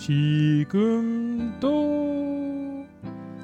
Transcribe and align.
지금도 0.00 1.66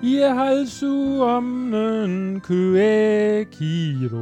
이해할 0.03 0.67
수 0.67 1.18
없는 1.22 2.41
그의 2.42 3.50
기로 3.50 4.18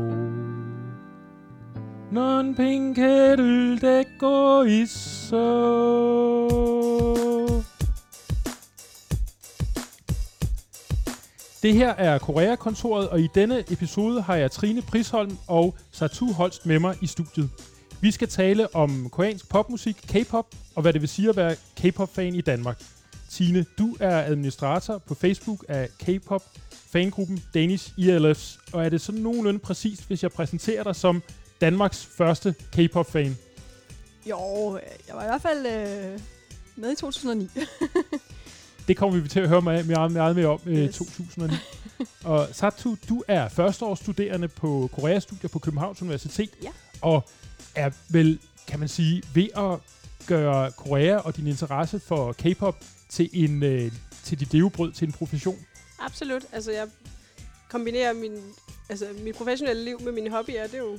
넌 2.10 2.54
핑계를 2.54 3.78
대고 3.80 4.66
있어 4.66 6.48
Det 11.62 11.74
her 11.74 11.94
er 11.98 12.18
Korea-kontoret, 12.18 13.08
og 13.08 13.20
i 13.20 13.28
denne 13.34 13.64
episode 13.70 14.22
har 14.22 14.34
jeg 14.34 14.50
Trine 14.50 14.82
Prisholm 14.82 15.36
og 15.48 15.74
Satu 15.90 16.32
Holst 16.32 16.66
med 16.66 16.78
mig 16.78 16.96
i 17.00 17.06
studiet. 17.06 17.50
Vi 18.05 18.11
skal 18.11 18.27
tale 18.27 18.75
om 18.75 19.09
koreansk 19.09 19.49
popmusik, 19.49 19.95
K-pop, 19.95 20.55
og 20.75 20.81
hvad 20.81 20.93
det 20.93 21.01
vil 21.01 21.09
sige 21.09 21.29
at 21.29 21.35
være 21.35 21.55
K-pop-fan 21.75 22.35
i 22.35 22.41
Danmark. 22.41 22.83
Tine, 23.29 23.65
du 23.77 23.97
er 23.99 24.21
administrator 24.21 24.97
på 24.97 25.15
Facebook 25.15 25.65
af 25.67 25.89
K-pop 25.99 26.43
fangruppen 26.71 27.43
Danish 27.53 27.99
ELFs, 27.99 28.59
og 28.73 28.85
er 28.85 28.89
det 28.89 29.01
sådan 29.01 29.21
nogenlunde 29.21 29.59
præcist, 29.59 30.07
hvis 30.07 30.23
jeg 30.23 30.31
præsenterer 30.31 30.83
dig 30.83 30.95
som 30.95 31.23
Danmarks 31.61 32.05
første 32.17 32.55
K-pop-fan? 32.71 33.37
Jo, 34.29 34.79
jeg 35.07 35.15
var 35.15 35.23
i 35.23 35.27
hvert 35.27 35.41
fald 35.41 35.65
øh, 35.65 36.19
med 36.75 36.91
i 36.91 36.95
2009. 36.95 37.49
det 38.87 38.97
kommer 38.97 39.19
vi 39.19 39.27
til 39.27 39.39
at 39.39 39.49
høre 39.49 39.61
meget, 39.61 39.87
meget, 39.87 40.11
meget 40.11 40.35
mere 40.35 40.47
om 40.47 40.59
i 40.65 40.69
yes. 40.69 40.95
2009. 40.95 41.55
og 42.23 42.47
Satu, 42.51 42.95
du 43.09 43.23
er 43.27 43.49
førsteårsstuderende 43.49 44.47
på 44.47 44.89
Korea-studier 44.93 45.49
på 45.49 45.59
Københavns 45.59 46.01
Universitet, 46.01 46.49
ja. 46.63 46.69
og 47.01 47.29
er 47.75 47.91
vel, 48.09 48.39
kan 48.67 48.79
man 48.79 48.87
sige, 48.87 49.23
ved 49.33 49.47
at 49.55 49.79
gøre 50.27 50.71
Korea 50.71 51.17
og 51.17 51.37
din 51.37 51.47
interesse 51.47 51.99
for 51.99 52.33
K-pop 52.33 52.75
til, 53.09 53.29
en, 53.33 53.63
øh, 53.63 53.91
til 54.23 54.39
dit 54.39 54.53
levebrød, 54.53 54.91
til 54.91 55.07
en 55.07 55.11
profession? 55.11 55.57
Absolut. 55.99 56.45
Altså, 56.51 56.71
jeg 56.71 56.87
kombinerer 57.69 58.13
min, 58.13 58.31
altså, 58.89 59.05
mit 59.23 59.35
professionelle 59.35 59.85
liv 59.85 60.01
med 60.01 60.11
mine 60.11 60.29
hobbyer. 60.29 60.63
Det 60.63 60.73
er 60.73 60.77
jo, 60.77 60.91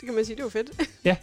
det 0.00 0.04
kan 0.04 0.14
man 0.14 0.24
sige, 0.24 0.36
det 0.36 0.40
er 0.40 0.44
jo 0.44 0.50
fedt. 0.50 0.70
ja, 1.04 1.16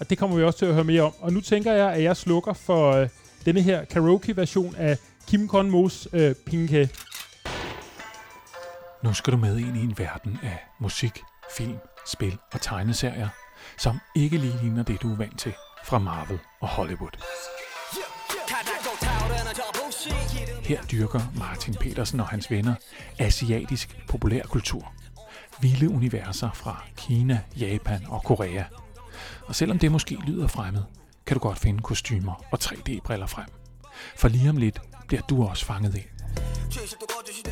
og 0.00 0.10
det 0.10 0.18
kommer 0.18 0.36
vi 0.36 0.42
også 0.42 0.58
til 0.58 0.66
at 0.66 0.74
høre 0.74 0.84
mere 0.84 1.02
om. 1.02 1.12
Og 1.18 1.32
nu 1.32 1.40
tænker 1.40 1.72
jeg, 1.72 1.92
at 1.92 2.02
jeg 2.02 2.16
slukker 2.16 2.52
for 2.52 2.92
øh, 2.92 3.08
denne 3.44 3.62
her 3.62 3.84
karaoke-version 3.84 4.74
af 4.76 4.98
Kim 5.28 5.48
Kon-mos 5.48 6.08
øh, 6.12 6.34
Pinke. 6.34 6.90
Nu 9.04 9.14
skal 9.14 9.32
du 9.32 9.38
med 9.38 9.58
ind 9.58 9.76
i 9.76 9.80
en 9.80 9.94
verden 9.98 10.38
af 10.42 10.58
musik, 10.80 11.22
film, 11.56 11.76
spil 12.06 12.38
og 12.52 12.60
tegneserier, 12.60 13.28
som 13.76 14.00
ikke 14.14 14.38
lige 14.38 14.58
ligner 14.62 14.82
det, 14.82 15.02
du 15.02 15.12
er 15.12 15.16
vant 15.16 15.38
til 15.38 15.54
fra 15.84 15.98
Marvel 15.98 16.38
og 16.60 16.68
Hollywood. 16.68 17.10
Her 20.62 20.82
dyrker 20.82 21.20
Martin 21.38 21.74
Petersen 21.74 22.20
og 22.20 22.28
hans 22.28 22.50
venner 22.50 22.74
asiatisk 23.18 23.98
populærkultur. 24.08 24.92
Vilde 25.60 25.90
universer 25.90 26.50
fra 26.54 26.84
Kina, 26.96 27.40
Japan 27.56 28.06
og 28.08 28.22
Korea. 28.22 28.64
Og 29.46 29.54
selvom 29.54 29.78
det 29.78 29.92
måske 29.92 30.14
lyder 30.26 30.46
fremmed, 30.46 30.82
kan 31.26 31.34
du 31.34 31.40
godt 31.40 31.58
finde 31.58 31.82
kostymer 31.82 32.44
og 32.50 32.58
3D-briller 32.64 33.26
frem. 33.26 33.46
For 34.16 34.28
lige 34.28 34.50
om 34.50 34.56
lidt 34.56 34.80
bliver 35.08 35.22
du 35.22 35.46
også 35.46 35.64
fanget 35.64 35.94
ind. 35.94 36.15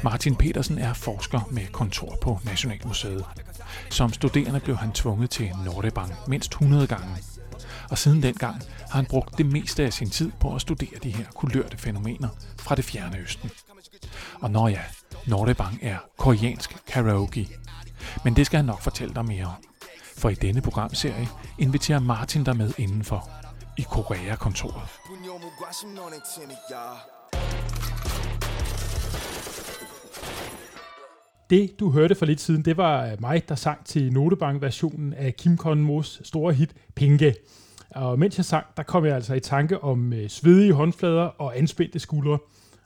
Martin 0.05 0.37
Petersen 0.37 0.79
er 0.79 0.93
forsker 0.93 1.41
med 1.51 1.67
kontor 1.67 2.17
på 2.21 2.39
Nationalmuseet. 2.45 3.25
Som 3.91 4.13
studerende 4.13 4.61
blev 4.61 4.77
han 4.77 4.93
tvunget 4.93 5.31
til 5.31 5.51
Nordebang 5.65 6.13
mindst 6.29 6.51
100 6.51 6.87
gange. 6.87 7.17
Og 7.91 7.99
siden 7.99 8.23
dengang 8.23 8.63
har 8.91 8.97
han 8.97 9.07
brugt 9.07 9.39
det 9.39 9.47
meste 9.47 9.85
af 9.85 9.93
sin 9.93 10.11
tid 10.11 10.33
på 10.41 10.55
at 10.55 10.61
studere 10.61 10.99
de 11.03 11.11
her 11.11 11.25
kulørte 11.35 11.77
fænomener 11.77 12.29
fra 12.59 12.75
det 12.75 12.85
fjerne 12.85 13.19
østen. 13.19 13.51
Og 14.41 14.51
når 14.51 14.69
ja, 14.69 14.81
Nordebang 15.27 15.79
er 15.83 15.99
koreansk 16.19 16.77
karaoke. 16.87 17.49
Men 18.25 18.37
det 18.37 18.47
skal 18.47 18.57
han 18.57 18.65
nok 18.65 18.83
fortælle 18.83 19.15
dig 19.15 19.25
mere 19.25 19.45
om. 19.45 19.65
For 20.17 20.29
i 20.29 20.35
denne 20.35 20.63
programserie 20.63 21.29
inviterer 21.59 22.01
Martin 22.01 22.45
dig 22.45 22.57
med 22.57 22.73
indenfor 22.79 23.31
i 23.79 23.83
Korea-kontoret. 23.83 24.89
Det, 31.51 31.81
du 31.81 31.91
hørte 31.91 32.15
for 32.15 32.27
lidt 32.27 32.41
siden, 32.41 32.65
det 32.65 32.77
var 32.77 33.17
mig, 33.21 33.49
der 33.49 33.55
sang 33.55 33.85
til 33.85 34.13
Notebank-versionen 34.13 35.13
af 35.13 35.37
Kim 35.37 35.57
Kon-mos 35.57 36.21
store 36.25 36.53
hit 36.53 36.75
Pinke. 36.95 37.35
Og 37.91 38.19
mens 38.19 38.37
jeg 38.37 38.45
sang, 38.45 38.67
der 38.77 38.83
kom 38.83 39.05
jeg 39.05 39.15
altså 39.15 39.35
i 39.35 39.41
tanke 39.41 39.81
om 39.81 40.13
øh, 40.13 40.29
svedige 40.29 40.73
håndflader 40.73 41.23
og 41.23 41.59
anspændte 41.59 41.99
skuldre. 41.99 42.39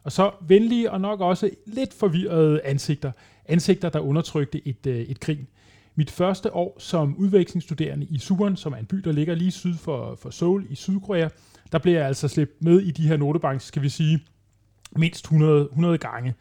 Og 0.05 0.13
så 0.13 0.31
venlige 0.41 0.91
og 0.91 1.01
nok 1.01 1.21
også 1.21 1.51
lidt 1.67 1.95
forvirrede 1.95 2.61
ansigter. 2.65 3.13
Ansigter, 3.47 3.89
der 3.89 4.01
undertrykte 4.01 4.69
et, 4.69 4.87
øh, 4.87 5.01
et 5.01 5.21
grin. 5.21 5.47
Mit 5.95 6.11
første 6.11 6.55
år 6.55 6.77
som 6.79 7.17
udvekslingsstuderende 7.17 8.07
i 8.11 8.19
Suwon, 8.19 8.57
som 8.57 8.73
er 8.73 8.77
en 8.77 8.87
by, 8.87 8.97
der 8.97 9.13
ligger 9.13 9.35
lige 9.35 9.51
syd 9.51 9.75
for, 9.75 10.19
for 10.23 10.31
Seoul 10.31 10.67
i 10.71 10.75
Sydkorea, 10.75 11.29
der 11.73 11.79
blev 11.79 11.95
jeg 11.95 12.07
altså 12.07 12.29
slæbt 12.29 12.63
med 12.63 12.81
i 12.81 12.91
de 12.91 13.09
her 13.09 13.17
notebanks, 13.17 13.65
skal 13.65 13.83
vi 13.83 13.89
sige, 13.89 14.25
mindst 14.97 15.25
100, 15.25 15.63
100 15.63 15.99
gange. 15.99 16.35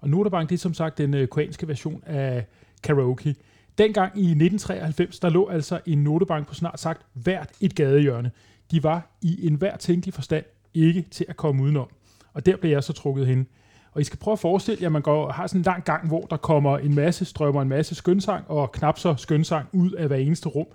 Og 0.00 0.08
Notabank, 0.08 0.48
det 0.48 0.54
er 0.54 0.58
som 0.58 0.74
sagt 0.74 0.98
den 0.98 1.14
øh, 1.14 1.28
koreanske 1.28 1.68
version 1.68 2.02
af 2.06 2.46
karaoke. 2.82 3.34
Dengang 3.78 4.18
i 4.18 4.24
1993, 4.24 5.18
der 5.18 5.28
lå 5.28 5.48
altså 5.48 5.80
en 5.86 6.04
notebank 6.04 6.48
på 6.48 6.54
snart 6.54 6.80
sagt 6.80 7.02
hvert 7.12 7.50
et 7.60 7.74
gadehjørne. 7.74 8.30
De 8.70 8.82
var 8.82 9.16
i 9.22 9.46
enhver 9.46 9.76
tænkelig 9.76 10.14
forstand 10.14 10.44
ikke 10.74 11.04
til 11.10 11.26
at 11.28 11.36
komme 11.36 11.62
udenom. 11.62 11.88
Og 12.32 12.46
der 12.46 12.56
blev 12.56 12.70
jeg 12.70 12.84
så 12.84 12.92
trukket 12.92 13.26
hen. 13.26 13.46
Og 13.92 14.00
I 14.00 14.04
skal 14.04 14.18
prøve 14.18 14.32
at 14.32 14.38
forestille 14.38 14.78
jer, 14.80 14.88
at 14.88 14.92
man 14.92 15.02
går, 15.02 15.32
har 15.32 15.46
sådan 15.46 15.60
en 15.60 15.64
lang 15.64 15.84
gang, 15.84 16.08
hvor 16.08 16.20
der 16.20 16.36
kommer 16.36 16.78
en 16.78 16.94
masse 16.94 17.24
strømmer, 17.24 17.62
en 17.62 17.68
masse 17.68 17.94
skønsang 17.94 18.44
og 18.50 18.72
knap 18.72 18.98
så 18.98 19.14
skønsang 19.18 19.68
ud 19.72 19.92
af 19.92 20.06
hver 20.06 20.16
eneste 20.16 20.48
rum. 20.48 20.66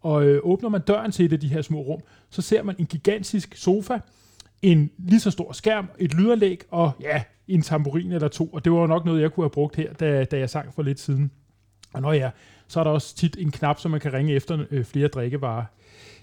Og 0.00 0.26
øh, 0.26 0.40
åbner 0.42 0.68
man 0.68 0.80
døren 0.80 1.12
til 1.12 1.24
et 1.24 1.32
af 1.32 1.40
de 1.40 1.48
her 1.48 1.62
små 1.62 1.80
rum, 1.80 2.00
så 2.30 2.42
ser 2.42 2.62
man 2.62 2.74
en 2.78 2.86
gigantisk 2.86 3.56
sofa, 3.56 3.98
en 4.62 4.90
lige 4.98 5.20
så 5.20 5.30
stor 5.30 5.52
skærm, 5.52 5.88
et 5.98 6.14
lydanlæg 6.14 6.60
og 6.70 6.92
ja, 7.00 7.22
en 7.48 7.62
tamburin 7.62 8.12
eller 8.12 8.28
to. 8.28 8.46
Og 8.46 8.64
det 8.64 8.72
var 8.72 8.78
jo 8.78 8.86
nok 8.86 9.04
noget, 9.04 9.22
jeg 9.22 9.32
kunne 9.32 9.44
have 9.44 9.50
brugt 9.50 9.76
her, 9.76 9.92
da, 9.92 10.24
da 10.24 10.38
jeg 10.38 10.50
sang 10.50 10.74
for 10.74 10.82
lidt 10.82 11.00
siden. 11.00 11.30
Og 11.92 12.02
når 12.02 12.12
ja, 12.12 12.30
så 12.68 12.80
er 12.80 12.84
der 12.84 12.90
også 12.90 13.16
tit 13.16 13.36
en 13.38 13.50
knap, 13.50 13.80
som 13.80 13.90
man 13.90 14.00
kan 14.00 14.12
ringe 14.12 14.32
efter 14.32 14.64
øh, 14.70 14.84
flere 14.84 15.08
drikkevarer. 15.08 15.64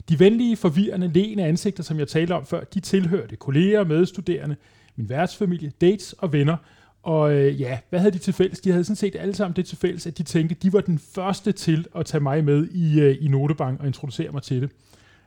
De 0.09 0.19
venlige, 0.19 0.57
forvirrende, 0.57 1.07
lene 1.07 1.46
ansigter, 1.46 1.84
som 1.84 2.00
jeg 2.00 2.07
talte 2.07 2.31
om 2.31 2.46
før, 2.46 2.63
de 2.63 2.79
tilhørte 2.79 3.35
kolleger, 3.35 3.84
medstuderende, 3.84 4.56
min 4.96 5.09
værtsfamilie, 5.09 5.72
dates 5.81 6.13
og 6.13 6.34
venner. 6.34 6.57
Og 7.03 7.34
øh, 7.34 7.62
ja, 7.62 7.79
hvad 7.90 8.00
havde 8.00 8.12
de 8.12 8.17
til 8.17 8.34
fælles? 8.34 8.59
De 8.59 8.72
havde 8.72 8.84
sådan 8.84 8.96
set 8.96 9.16
alle 9.16 9.35
sammen 9.35 9.56
det 9.56 9.66
til 9.66 9.78
fælles, 9.78 10.07
at 10.07 10.17
de 10.17 10.23
tænkte, 10.23 10.56
at 10.56 10.63
de 10.63 10.73
var 10.73 10.81
den 10.81 11.00
første 11.00 11.52
til 11.52 11.85
at 11.96 12.06
tage 12.06 12.22
mig 12.22 12.44
med 12.44 12.67
i, 12.67 13.00
øh, 13.00 13.17
i 13.22 13.28
Notebank 13.28 13.79
og 13.79 13.88
introducere 13.88 14.31
mig 14.31 14.44
til 14.44 14.62
det. 14.62 14.69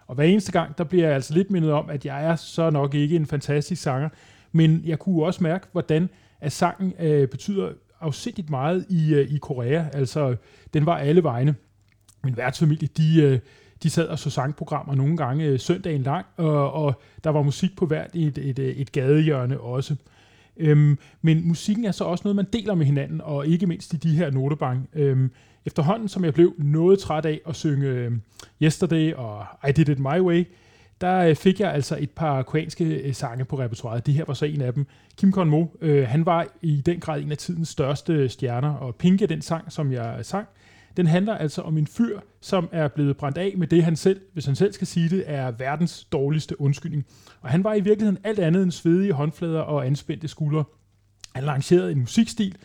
Og 0.09 0.15
hver 0.15 0.25
eneste 0.25 0.53
gang, 0.53 0.79
der 0.79 0.85
bliver 0.85 1.07
jeg 1.07 1.15
altså 1.15 1.35
lidt 1.35 1.51
mindet 1.51 1.73
om, 1.73 1.91
at 1.91 2.07
jeg 2.07 2.25
er 2.25 2.37
så 2.37 2.71
nok 2.71 2.95
ikke 2.95 3.17
en 3.17 3.27
fantastisk 3.27 3.83
sanger, 3.83 4.09
men 4.53 4.83
jeg 4.85 4.99
kunne 4.99 5.25
også 5.25 5.43
mærke, 5.43 5.67
hvordan 5.73 6.09
at 6.41 6.53
sangen 6.53 6.93
øh, 7.01 7.29
betyder 7.29 7.69
afsindigt 8.01 8.51
meget 8.51 8.87
i, 8.89 9.15
øh, 9.15 9.35
i 9.35 9.39
Korea. 9.39 9.85
Altså, 9.93 10.37
den 10.75 10.87
var 10.87 10.99
alle 10.99 11.23
vegne. 11.23 11.55
Min 12.25 12.37
værtsfamilie, 12.37 12.89
de, 12.97 13.23
øh, 13.23 13.39
de 13.83 13.91
sad 13.91 14.09
og 14.09 14.19
så 14.19 14.31
sangprogrammer 14.31 14.95
nogle 14.95 15.17
gange 15.17 15.45
øh, 15.45 15.59
søndagen 15.59 16.03
lang, 16.03 16.27
og, 16.37 16.73
og 16.73 17.01
der 17.25 17.31
var 17.31 17.43
musik 17.43 17.77
på 17.77 17.87
hvert 17.87 18.11
et, 18.15 18.39
et, 18.39 18.59
øh, 18.59 18.69
et 18.69 18.93
gadehjørne 18.93 19.61
også. 19.61 19.97
Øhm, 20.57 20.99
men 21.23 21.49
musikken 21.49 21.85
er 21.85 21.93
så 21.93 22.05
også 22.05 22.23
noget, 22.25 22.37
man 22.37 22.47
deler 22.53 22.75
med 22.75 22.87
hinanden, 22.87 23.21
og 23.21 23.47
ikke 23.47 23.67
mindst 23.67 23.95
i 23.95 23.97
de 23.97 24.17
her 24.17 24.31
notebank. 24.31 24.89
Øhm, 24.95 25.31
efterhånden, 25.69 26.09
som 26.09 26.25
jeg 26.25 26.34
blev 26.34 26.55
noget 26.59 26.99
træt 26.99 27.27
af 27.27 27.41
at 27.49 27.56
synge 27.56 27.87
øh, 27.87 28.12
Yesterday 28.62 29.15
og 29.15 29.47
I 29.69 29.73
Did 29.73 29.89
It 29.89 29.99
My 29.99 30.21
Way, 30.21 30.45
der 31.01 31.19
øh, 31.19 31.37
fik 31.37 31.61
jeg 31.61 31.73
altså 31.73 31.97
et 32.01 32.11
par 32.11 32.43
koreanske 32.43 32.84
øh, 32.84 33.15
sange 33.15 33.45
på 33.45 33.59
repertoireet. 33.59 34.07
Det 34.07 34.15
her 34.15 34.25
var 34.27 34.34
så 34.34 34.45
en 34.45 34.60
af 34.60 34.72
dem. 34.72 34.87
Kim 35.16 35.33
Kon-mo, 35.33 35.66
øh, 35.81 36.09
han 36.09 36.27
var 36.27 36.47
i 36.63 36.83
den 36.87 37.01
grad 37.01 37.22
en 37.22 37.31
af 37.31 37.39
tidens 37.39 37.69
største 37.69 38.28
stjerner, 38.28 38.71
og 38.71 38.95
Pinke, 38.95 39.27
den 39.27 39.42
sang, 39.42 39.72
som 39.72 39.92
jeg 39.92 40.19
sang, 40.22 40.47
den 40.97 41.07
handler 41.07 41.34
altså 41.34 41.63
om 41.63 41.78
en 41.78 41.87
fyr, 41.87 42.21
som 42.41 42.69
er 42.72 42.89
blevet 42.89 43.16
brændt 43.16 43.39
af 43.39 43.54
med 43.57 43.66
det, 43.66 43.84
han 43.84 43.97
selv, 43.97 44.21
hvis 44.33 44.47
han 44.47 44.57
selv 44.57 44.72
skal 44.72 44.87
sige 44.87 45.09
det, 45.09 45.25
er 45.27 45.51
verdens 45.51 46.04
dårligste 46.04 46.60
undskyldning. 46.60 47.07
Og 47.41 47.51
han 47.51 47.65
var 47.65 47.75
i 47.75 47.81
virkeligheden 47.81 48.19
alt 48.25 48.39
andet 48.39 48.63
end 48.63 48.72
svedige 48.72 49.13
håndflader 49.13 49.60
og 49.60 49.87
anspændte 49.87 50.28
skuldre. 50.28 50.65
Han 51.34 51.45
lancerede 51.45 51.92
en 51.92 51.98
musikstil 51.98 52.57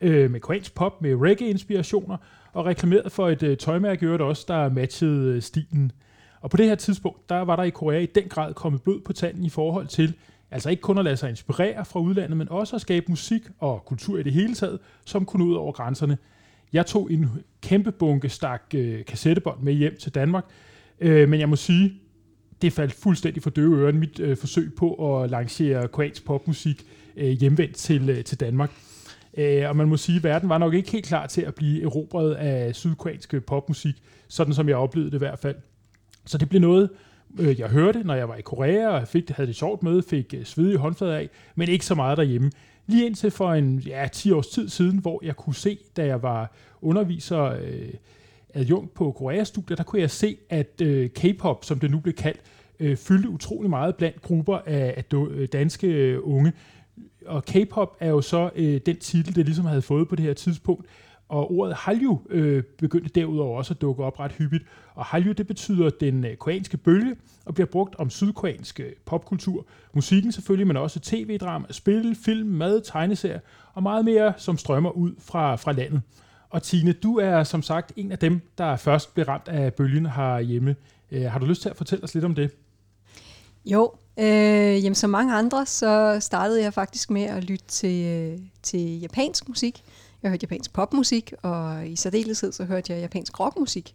øh, 0.00 0.30
med 0.30 0.40
koreansk 0.40 0.74
pop 0.74 1.02
med 1.02 1.16
reggae-inspirationer, 1.16 2.16
og 2.58 2.66
reklamerede 2.66 3.10
for 3.10 3.28
et 3.28 3.42
øh, 3.42 3.56
tøjmærke 3.56 4.06
øvrigt 4.06 4.22
også, 4.22 4.44
der 4.48 4.68
matchede 4.68 5.34
øh, 5.34 5.42
stilen. 5.42 5.92
Og 6.40 6.50
på 6.50 6.56
det 6.56 6.66
her 6.66 6.74
tidspunkt, 6.74 7.28
der 7.28 7.40
var 7.40 7.56
der 7.56 7.62
i 7.62 7.70
Korea 7.70 7.98
i 7.98 8.06
den 8.06 8.28
grad 8.28 8.54
kommet 8.54 8.82
blod 8.82 9.00
på 9.00 9.12
tanden 9.12 9.44
i 9.44 9.48
forhold 9.48 9.86
til, 9.86 10.14
altså 10.50 10.70
ikke 10.70 10.80
kun 10.80 10.98
at 10.98 11.04
lade 11.04 11.16
sig 11.16 11.30
inspirere 11.30 11.84
fra 11.84 12.00
udlandet, 12.00 12.36
men 12.36 12.48
også 12.48 12.76
at 12.76 12.82
skabe 12.82 13.06
musik 13.08 13.42
og 13.58 13.84
kultur 13.84 14.18
i 14.18 14.22
det 14.22 14.32
hele 14.32 14.54
taget, 14.54 14.78
som 15.04 15.24
kunne 15.24 15.44
ud 15.44 15.54
over 15.54 15.72
grænserne. 15.72 16.18
Jeg 16.72 16.86
tog 16.86 17.12
en 17.12 17.30
kæmpe 17.62 17.92
bunke 17.92 18.28
stak 18.28 18.62
øh, 18.74 19.04
kassettebånd 19.04 19.60
med 19.62 19.72
hjem 19.72 19.96
til 20.00 20.14
Danmark, 20.14 20.44
øh, 21.00 21.28
men 21.28 21.40
jeg 21.40 21.48
må 21.48 21.56
sige, 21.56 21.92
det 22.62 22.72
faldt 22.72 22.92
fuldstændig 22.92 23.42
for 23.42 23.50
døve 23.50 23.78
øren, 23.78 23.98
mit 23.98 24.20
øh, 24.20 24.36
forsøg 24.36 24.74
på 24.74 25.14
at 25.14 25.30
lancere 25.30 25.88
koreansk 25.88 26.24
popmusik 26.24 26.84
øh, 27.16 27.30
hjemvendt 27.30 27.76
til, 27.76 28.10
øh, 28.10 28.24
til 28.24 28.40
Danmark. 28.40 28.70
Øh, 29.38 29.68
og 29.68 29.76
man 29.76 29.88
må 29.88 29.96
sige, 29.96 30.16
at 30.16 30.24
verden 30.24 30.48
var 30.48 30.58
nok 30.58 30.74
ikke 30.74 30.90
helt 30.90 31.06
klar 31.06 31.26
til 31.26 31.42
at 31.42 31.54
blive 31.54 31.82
erobret 31.82 32.34
af 32.34 32.74
sydkoreansk 32.74 33.34
popmusik, 33.46 33.94
sådan 34.28 34.54
som 34.54 34.68
jeg 34.68 34.76
oplevede 34.76 35.10
det 35.10 35.16
i 35.16 35.18
hvert 35.18 35.38
fald. 35.38 35.56
Så 36.26 36.38
det 36.38 36.48
blev 36.48 36.60
noget, 36.60 36.90
øh, 37.38 37.60
jeg 37.60 37.68
hørte, 37.68 38.04
når 38.04 38.14
jeg 38.14 38.28
var 38.28 38.36
i 38.36 38.40
Korea, 38.40 38.88
og 38.88 39.08
fik, 39.08 39.30
havde 39.30 39.46
det 39.46 39.56
sjovt 39.56 39.82
med, 39.82 40.02
fik 40.02 40.34
øh, 40.36 40.44
svedige 40.44 40.78
håndflader 40.78 41.16
af, 41.16 41.28
men 41.54 41.68
ikke 41.68 41.84
så 41.84 41.94
meget 41.94 42.18
derhjemme. 42.18 42.50
Lige 42.86 43.06
indtil 43.06 43.30
for 43.30 43.52
en 43.52 43.78
ja, 43.78 44.08
10 44.12 44.32
års 44.32 44.46
tid 44.46 44.68
siden, 44.68 44.98
hvor 44.98 45.20
jeg 45.24 45.36
kunne 45.36 45.54
se, 45.54 45.78
da 45.96 46.06
jeg 46.06 46.22
var 46.22 46.52
underviser 46.82 47.42
øh, 47.42 47.94
adjunkt 48.54 48.94
på 48.94 49.12
Korea-studiet, 49.12 49.78
der 49.78 49.84
kunne 49.84 50.00
jeg 50.00 50.10
se, 50.10 50.36
at 50.50 50.80
øh, 50.82 51.10
K-pop, 51.10 51.64
som 51.64 51.78
det 51.78 51.90
nu 51.90 52.00
blev 52.00 52.14
kaldt, 52.14 52.40
øh, 52.80 52.96
fyldte 52.96 53.28
utrolig 53.28 53.70
meget 53.70 53.96
blandt 53.96 54.22
grupper 54.22 54.58
af, 54.66 54.94
af 54.96 55.18
øh, 55.30 55.48
danske 55.52 55.86
øh, 55.86 56.18
unge. 56.22 56.52
Og 57.28 57.44
K-pop 57.44 57.96
er 58.00 58.08
jo 58.08 58.20
så 58.20 58.50
øh, 58.56 58.80
den 58.86 58.98
titel, 58.98 59.36
det 59.36 59.44
ligesom 59.44 59.64
havde 59.64 59.82
fået 59.82 60.08
på 60.08 60.16
det 60.16 60.24
her 60.24 60.34
tidspunkt. 60.34 60.86
Og 61.28 61.52
ordet 61.52 61.74
Hallyu 61.74 62.20
øh, 62.30 62.62
begyndte 62.78 63.08
derudover 63.08 63.58
også 63.58 63.74
at 63.74 63.80
dukke 63.80 64.04
op 64.04 64.20
ret 64.20 64.32
hyppigt. 64.32 64.64
Og 64.94 65.04
Hallyu, 65.04 65.32
det 65.32 65.46
betyder 65.46 65.90
den 65.90 66.24
øh, 66.24 66.36
koreanske 66.36 66.76
bølge, 66.76 67.16
og 67.44 67.54
bliver 67.54 67.66
brugt 67.66 67.96
om 67.98 68.10
sydkoreansk 68.10 68.80
øh, 68.80 68.92
popkultur. 69.06 69.66
Musikken 69.94 70.32
selvfølgelig, 70.32 70.66
men 70.66 70.76
også 70.76 71.00
tv-drama, 71.00 71.66
spil, 71.70 72.16
film, 72.24 72.48
mad, 72.48 72.80
tegneserier 72.80 73.40
og 73.74 73.82
meget 73.82 74.04
mere, 74.04 74.32
som 74.36 74.58
strømmer 74.58 74.90
ud 74.90 75.12
fra, 75.18 75.56
fra 75.56 75.72
landet. 75.72 76.00
Og 76.50 76.62
Tine, 76.62 76.92
du 76.92 77.18
er 77.18 77.42
som 77.42 77.62
sagt 77.62 77.92
en 77.96 78.12
af 78.12 78.18
dem, 78.18 78.40
der 78.58 78.76
først 78.76 79.14
blev 79.14 79.26
ramt 79.26 79.48
af 79.48 79.74
bølgen 79.74 80.06
herhjemme. 80.06 80.76
Øh, 81.10 81.22
har 81.22 81.38
du 81.38 81.46
lyst 81.46 81.62
til 81.62 81.68
at 81.68 81.76
fortælle 81.76 82.04
os 82.04 82.14
lidt 82.14 82.24
om 82.24 82.34
det? 82.34 82.50
Jo, 83.64 83.92
øh, 84.18 84.84
jamen 84.84 84.94
som 84.94 85.10
mange 85.10 85.34
andre, 85.34 85.66
så 85.66 86.18
startede 86.20 86.62
jeg 86.62 86.74
faktisk 86.74 87.10
med 87.10 87.22
at 87.22 87.44
lytte 87.44 87.64
til, 87.68 88.06
øh, 88.06 88.38
til 88.62 89.00
japansk 89.00 89.48
musik. 89.48 89.84
Jeg 90.22 90.30
hørte 90.30 90.42
japansk 90.42 90.72
popmusik, 90.72 91.32
og 91.42 91.88
i 91.88 91.96
særdeleshed 91.96 92.52
så 92.52 92.64
hørte 92.64 92.92
jeg 92.92 93.00
japansk 93.00 93.40
rockmusik. 93.40 93.94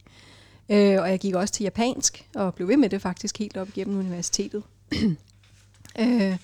Øh, 0.69 1.01
og 1.01 1.09
jeg 1.09 1.19
gik 1.19 1.35
også 1.35 1.53
til 1.53 1.63
japansk, 1.63 2.29
og 2.35 2.55
blev 2.55 2.67
ved 2.67 2.77
med 2.77 2.89
det 2.89 3.01
faktisk 3.01 3.39
helt 3.39 3.57
op 3.57 3.67
igennem 3.67 3.99
universitetet. 3.99 4.63
øh, 6.01 6.37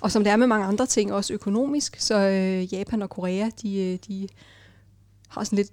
og 0.00 0.12
som 0.12 0.24
det 0.24 0.30
er 0.30 0.36
med 0.36 0.46
mange 0.46 0.66
andre 0.66 0.86
ting, 0.86 1.12
også 1.12 1.32
økonomisk, 1.32 1.96
så 2.00 2.18
øh, 2.18 2.74
Japan 2.74 3.02
og 3.02 3.10
Korea, 3.10 3.50
de, 3.62 3.80
øh, 3.80 3.98
de 4.08 4.28
har 5.28 5.44
sådan 5.44 5.56
lidt 5.56 5.70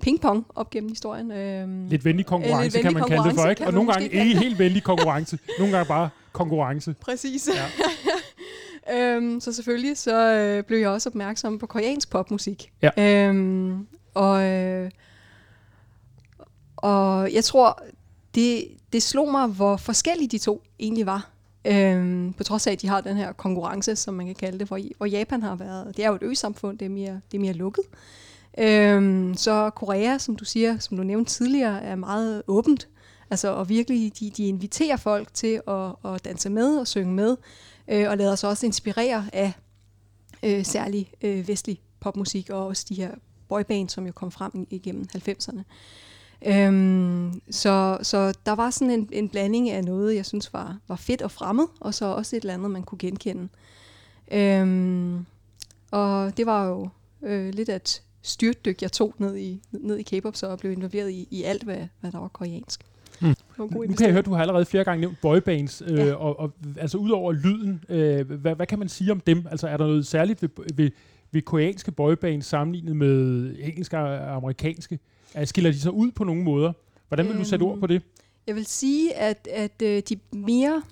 ping-pong 0.00 0.46
op 0.54 0.70
gennem 0.70 0.90
historien. 0.90 1.30
Øhm, 1.30 1.86
lidt 1.88 2.04
venlig 2.04 2.26
konkurrence, 2.26 2.62
lidt 2.62 2.74
venlig 2.74 2.82
kan 2.82 3.00
man 3.00 3.08
kalde 3.08 3.28
det 3.28 3.40
for, 3.40 3.50
ikke? 3.50 3.66
Og 3.66 3.72
nogle 3.72 3.92
gange 3.92 4.08
ikke 4.08 4.38
helt 4.38 4.58
venlig 4.58 4.82
konkurrence, 4.82 5.38
nogle 5.58 5.72
gange 5.72 5.88
bare 5.88 6.08
konkurrence. 6.32 6.94
Præcis. 7.00 7.48
Ja. 8.88 8.96
øhm, 9.16 9.40
så 9.40 9.52
selvfølgelig 9.52 9.98
så 9.98 10.32
øh, 10.32 10.64
blev 10.64 10.78
jeg 10.78 10.88
også 10.88 11.08
opmærksom 11.08 11.58
på 11.58 11.66
koreansk 11.66 12.10
popmusik. 12.10 12.72
Ja. 12.82 13.26
Øhm, 13.28 13.86
og, 14.14 14.44
øh, 14.44 14.90
og 16.76 17.32
jeg 17.32 17.44
tror, 17.44 17.82
det, 18.34 18.64
det 18.92 19.02
slog 19.02 19.30
mig, 19.30 19.46
hvor 19.46 19.76
forskellige 19.76 20.28
de 20.28 20.38
to 20.38 20.62
egentlig 20.78 21.06
var. 21.06 21.30
Øhm, 21.64 22.32
på 22.32 22.44
trods 22.44 22.66
af, 22.66 22.72
at 22.72 22.82
de 22.82 22.88
har 22.88 23.00
den 23.00 23.16
her 23.16 23.32
konkurrence, 23.32 23.96
som 23.96 24.14
man 24.14 24.26
kan 24.26 24.34
kalde 24.34 24.58
det, 24.58 24.68
hvor, 24.68 24.80
hvor 24.96 25.06
Japan 25.06 25.42
har 25.42 25.56
været. 25.56 25.96
Det 25.96 26.04
er 26.04 26.08
jo 26.08 26.14
et 26.14 26.22
ø-samfund, 26.22 26.78
det 26.78 26.86
er 26.86 26.90
mere, 26.90 27.20
det 27.32 27.38
er 27.38 27.40
mere 27.40 27.52
lukket. 27.52 27.84
Øhm, 28.58 29.34
så 29.34 29.70
Korea, 29.70 30.18
som 30.18 30.36
du 30.36 30.44
siger, 30.44 30.78
som 30.78 30.96
du 30.96 31.02
nævnte 31.02 31.30
tidligere, 31.30 31.82
er 31.82 31.94
meget 31.94 32.42
åbent. 32.46 32.88
Altså, 33.30 33.48
og 33.48 33.68
virkelig, 33.68 34.12
de, 34.20 34.30
de 34.30 34.48
inviterer 34.48 34.96
folk 34.96 35.34
til 35.34 35.60
at, 35.68 36.12
at 36.12 36.24
danse 36.24 36.50
med 36.50 36.78
og 36.78 36.86
synge 36.86 37.14
med, 37.14 37.36
øh, 37.88 38.10
og 38.10 38.18
lader 38.18 38.34
sig 38.34 38.48
også 38.48 38.66
inspirere 38.66 39.24
af 39.32 39.52
øh, 40.42 40.64
særlig 40.64 41.12
øh, 41.22 41.48
vestlig 41.48 41.80
popmusik, 42.00 42.50
og 42.50 42.66
også 42.66 42.86
de 42.88 42.94
her 42.94 43.10
boybands, 43.48 43.92
som 43.92 44.06
jo 44.06 44.12
kom 44.12 44.30
frem 44.30 44.66
igennem 44.70 45.06
90'erne. 45.16 45.62
Øhm, 46.46 47.40
så, 47.50 47.98
så 48.02 48.34
der 48.46 48.52
var 48.52 48.70
sådan 48.70 48.90
en, 48.90 49.08
en 49.12 49.28
blanding 49.28 49.70
af 49.70 49.84
noget, 49.84 50.14
jeg 50.14 50.26
synes 50.26 50.52
var, 50.52 50.78
var 50.88 50.96
fedt 50.96 51.22
og 51.22 51.30
fremmed, 51.30 51.66
og 51.80 51.94
så 51.94 52.04
også 52.04 52.36
et 52.36 52.40
eller 52.40 52.54
andet, 52.54 52.70
man 52.70 52.82
kunne 52.82 52.98
genkende. 52.98 53.48
Øhm, 54.32 55.26
og 55.90 56.36
det 56.36 56.46
var 56.46 56.66
jo 56.66 56.88
øh, 57.22 57.54
lidt 57.54 57.68
at 57.68 58.02
styrtdyk, 58.22 58.82
jeg 58.82 58.92
tog 58.92 59.14
ned 59.18 59.36
i, 59.36 59.62
ned 59.72 59.96
i 59.96 60.02
K-pop, 60.02 60.36
så 60.36 60.46
og 60.46 60.58
blev 60.58 60.72
involveret 60.72 61.10
i, 61.10 61.28
i 61.30 61.42
alt, 61.42 61.62
hvad, 61.62 61.86
hvad 62.00 62.12
der 62.12 62.18
var 62.18 62.28
koreansk. 62.28 62.84
Mm. 63.20 63.34
Nu 63.58 63.68
kan 63.68 63.96
jeg 64.00 64.10
høre, 64.10 64.18
at 64.18 64.26
du 64.26 64.32
har 64.32 64.40
allerede 64.40 64.64
flere 64.64 64.84
gange 64.84 65.00
nævnt 65.00 65.20
boybands, 65.20 65.82
øh, 65.86 65.98
ja. 65.98 66.14
og, 66.14 66.40
og 66.40 66.52
altså 66.76 66.98
udover 66.98 67.32
lyden, 67.32 67.84
øh, 67.88 68.30
hvad, 68.30 68.54
hvad 68.54 68.66
kan 68.66 68.78
man 68.78 68.88
sige 68.88 69.12
om 69.12 69.20
dem? 69.20 69.46
Altså 69.50 69.68
er 69.68 69.76
der 69.76 69.86
noget 69.86 70.06
særligt 70.06 70.42
ved, 70.42 70.48
ved, 70.74 70.90
ved 71.32 71.42
koreanske 71.42 71.92
boybands 71.92 72.46
sammenlignet 72.46 72.96
med 72.96 73.54
engelske 73.58 73.98
og 73.98 74.36
amerikanske? 74.36 74.98
Skiller 75.44 75.70
de 75.70 75.80
sig 75.80 75.92
ud 75.92 76.10
på 76.10 76.24
nogle 76.24 76.42
måder? 76.42 76.72
Hvordan 77.08 77.26
vil 77.26 77.32
øhm, 77.32 77.42
du 77.42 77.48
sætte 77.48 77.62
ord 77.62 77.78
på 77.78 77.86
det? 77.86 78.02
Jeg 78.46 78.54
vil 78.54 78.66
sige, 78.66 79.14
at, 79.14 79.48
at 79.52 79.82
øh, 79.82 80.02
de 80.08 80.16
mere, 80.32 80.82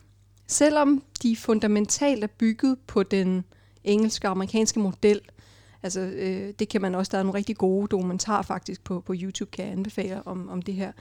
selvom 0.46 1.02
de 1.22 1.36
fundamentalt 1.36 2.24
er 2.24 2.28
bygget 2.38 2.78
på 2.86 3.02
den 3.02 3.44
engelske 3.84 4.28
og 4.28 4.30
amerikanske 4.30 4.80
model, 4.80 5.20
Altså, 5.82 6.00
øh, 6.00 6.52
det 6.58 6.68
kan 6.68 6.80
man 6.80 6.94
også, 6.94 7.10
der 7.10 7.18
er 7.18 7.22
nogle 7.22 7.38
rigtig 7.38 7.56
gode 7.56 7.88
dokumentarer 7.88 8.42
faktisk 8.42 8.84
på, 8.84 9.00
på 9.00 9.14
YouTube, 9.16 9.50
kan 9.50 9.64
jeg 9.64 9.72
anbefale 9.72 10.26
om, 10.26 10.48
om 10.48 10.62
det 10.62 10.74
her. 10.74 10.92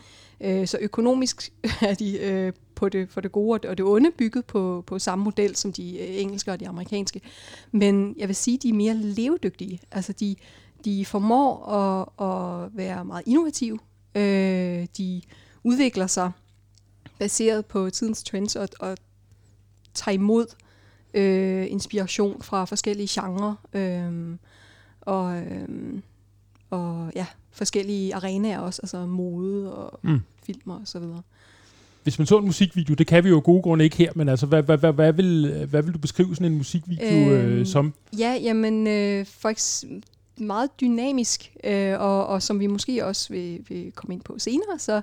Øh, 0.42 0.68
så 0.68 0.78
økonomisk 0.82 1.54
er 1.82 1.94
de 1.94 2.20
øh, 2.20 2.54
på 2.76 2.90
det, 2.90 3.10
for 3.10 3.22
det 3.22 3.32
gode 3.32 3.70
og 3.70 3.78
det 3.78 3.86
onde 3.86 4.12
bygget 4.12 4.46
på, 4.46 4.84
på 4.88 5.00
samme 5.00 5.24
model 5.24 5.56
som 5.56 5.74
de 5.74 6.00
øh, 6.00 6.22
engelske 6.22 6.52
og 6.52 6.60
de 6.60 6.68
amerikanske. 6.68 7.22
Men 7.72 8.16
jeg 8.18 8.28
vil 8.28 8.36
sige, 8.36 8.58
de 8.58 8.70
er 8.70 8.74
mere 8.74 8.94
levedygtige. 8.94 9.80
Altså, 9.92 10.14
de, 10.14 10.36
de 10.86 11.06
formår 11.06 11.66
at, 11.66 12.28
at 12.28 12.70
være 12.78 13.06
meget 13.06 13.24
innovative. 13.26 13.80
Øh, 14.16 14.88
de 14.98 15.22
udvikler 15.64 16.08
sig 16.08 16.32
baseret 17.20 17.66
på 17.66 17.90
tidens 17.90 18.24
trends 18.24 18.56
og, 18.56 18.70
og 18.80 18.98
tager 19.94 20.14
imod 20.14 20.46
øh, 21.14 21.72
inspiration 21.72 22.42
fra 22.42 22.66
forskellige 22.66 23.22
genrer. 23.22 23.56
Øh, 23.74 24.38
og, 25.08 25.38
øhm, 25.38 26.04
og 26.70 27.12
ja, 27.16 27.26
forskellige 27.52 28.16
arenaer 28.16 28.60
også, 28.60 28.80
altså 28.84 29.06
mode 29.06 29.76
og 29.76 30.00
mm. 30.04 30.22
film 30.44 30.70
og 30.70 30.82
så 30.86 31.00
videre. 31.00 31.22
Hvis 32.04 32.20
man 32.20 32.26
så 32.26 32.38
en 32.38 32.46
musikvideo, 32.46 32.96
det 32.96 33.08
kan 33.08 33.24
vi 33.24 33.30
jo 33.30 33.42
gode 33.44 33.62
grunde 33.62 33.84
ikke 33.84 33.98
her, 33.98 34.12
men 34.16 34.30
altså, 34.30 34.46
hvad, 34.46 34.64
hvad, 34.64 34.78
hvad, 34.78 34.94
hvad, 34.94 35.14
vil, 35.14 35.66
hvad 35.70 35.84
vil 35.84 35.94
du 35.94 36.00
beskrive 36.00 36.36
sådan 36.36 36.52
en 36.52 36.58
musikvideo 36.58 37.32
øh, 37.32 37.58
øhm, 37.58 37.66
som? 37.66 37.94
Ja, 38.18 38.38
jamen, 38.42 38.88
øh, 38.88 39.26
for 39.26 39.50
meget 40.42 40.70
dynamisk, 40.82 41.56
øh, 41.64 42.00
og, 42.00 42.28
og 42.28 42.44
som 42.44 42.60
vi 42.60 42.68
måske 42.68 43.06
også 43.06 43.34
vil, 43.34 43.66
vil 43.70 43.92
komme 43.92 44.14
ind 44.14 44.22
på 44.22 44.40
senere, 44.40 44.80
så 44.80 44.96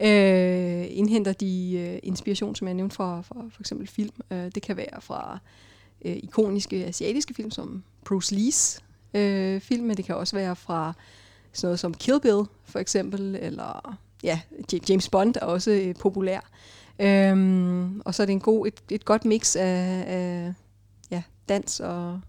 øh, 0.00 0.86
indhenter 0.90 1.32
de 1.32 1.72
øh, 1.72 1.98
inspiration, 2.02 2.54
som 2.54 2.66
jeg 2.66 2.74
nævnte 2.74 2.96
fra, 2.96 3.20
fra 3.20 3.44
for 3.50 3.62
eksempel 3.62 3.86
film. 3.86 4.14
Øh, 4.30 4.50
det 4.54 4.62
kan 4.62 4.76
være 4.76 5.00
fra 5.00 5.38
øh, 6.04 6.16
ikoniske 6.16 6.86
asiatiske 6.86 7.34
film, 7.34 7.50
som 7.50 7.82
Bruce 8.04 8.36
Lee's 8.36 8.82
øh, 9.14 9.60
film, 9.60 9.86
men 9.86 9.96
det 9.96 10.04
kan 10.04 10.14
også 10.14 10.36
være 10.36 10.56
fra 10.56 10.92
sådan 11.52 11.66
noget 11.66 11.80
som 11.80 11.94
Kill 11.94 12.20
Bill, 12.20 12.42
for 12.64 12.78
eksempel, 12.78 13.38
eller 13.40 13.98
ja, 14.22 14.40
James 14.88 15.08
Bond 15.08 15.34
er 15.36 15.46
også 15.46 15.70
øh, 15.70 15.94
populær. 16.00 16.40
Øhm, 16.98 18.00
og 18.00 18.14
så 18.14 18.22
er 18.22 18.26
det 18.26 18.32
en 18.32 18.40
god, 18.40 18.66
et, 18.66 18.74
et 18.90 19.04
godt 19.04 19.24
mix 19.24 19.56
af, 19.56 20.04
af 20.06 20.52
ja, 21.10 21.22
dans 21.48 21.80
og, 21.80 22.20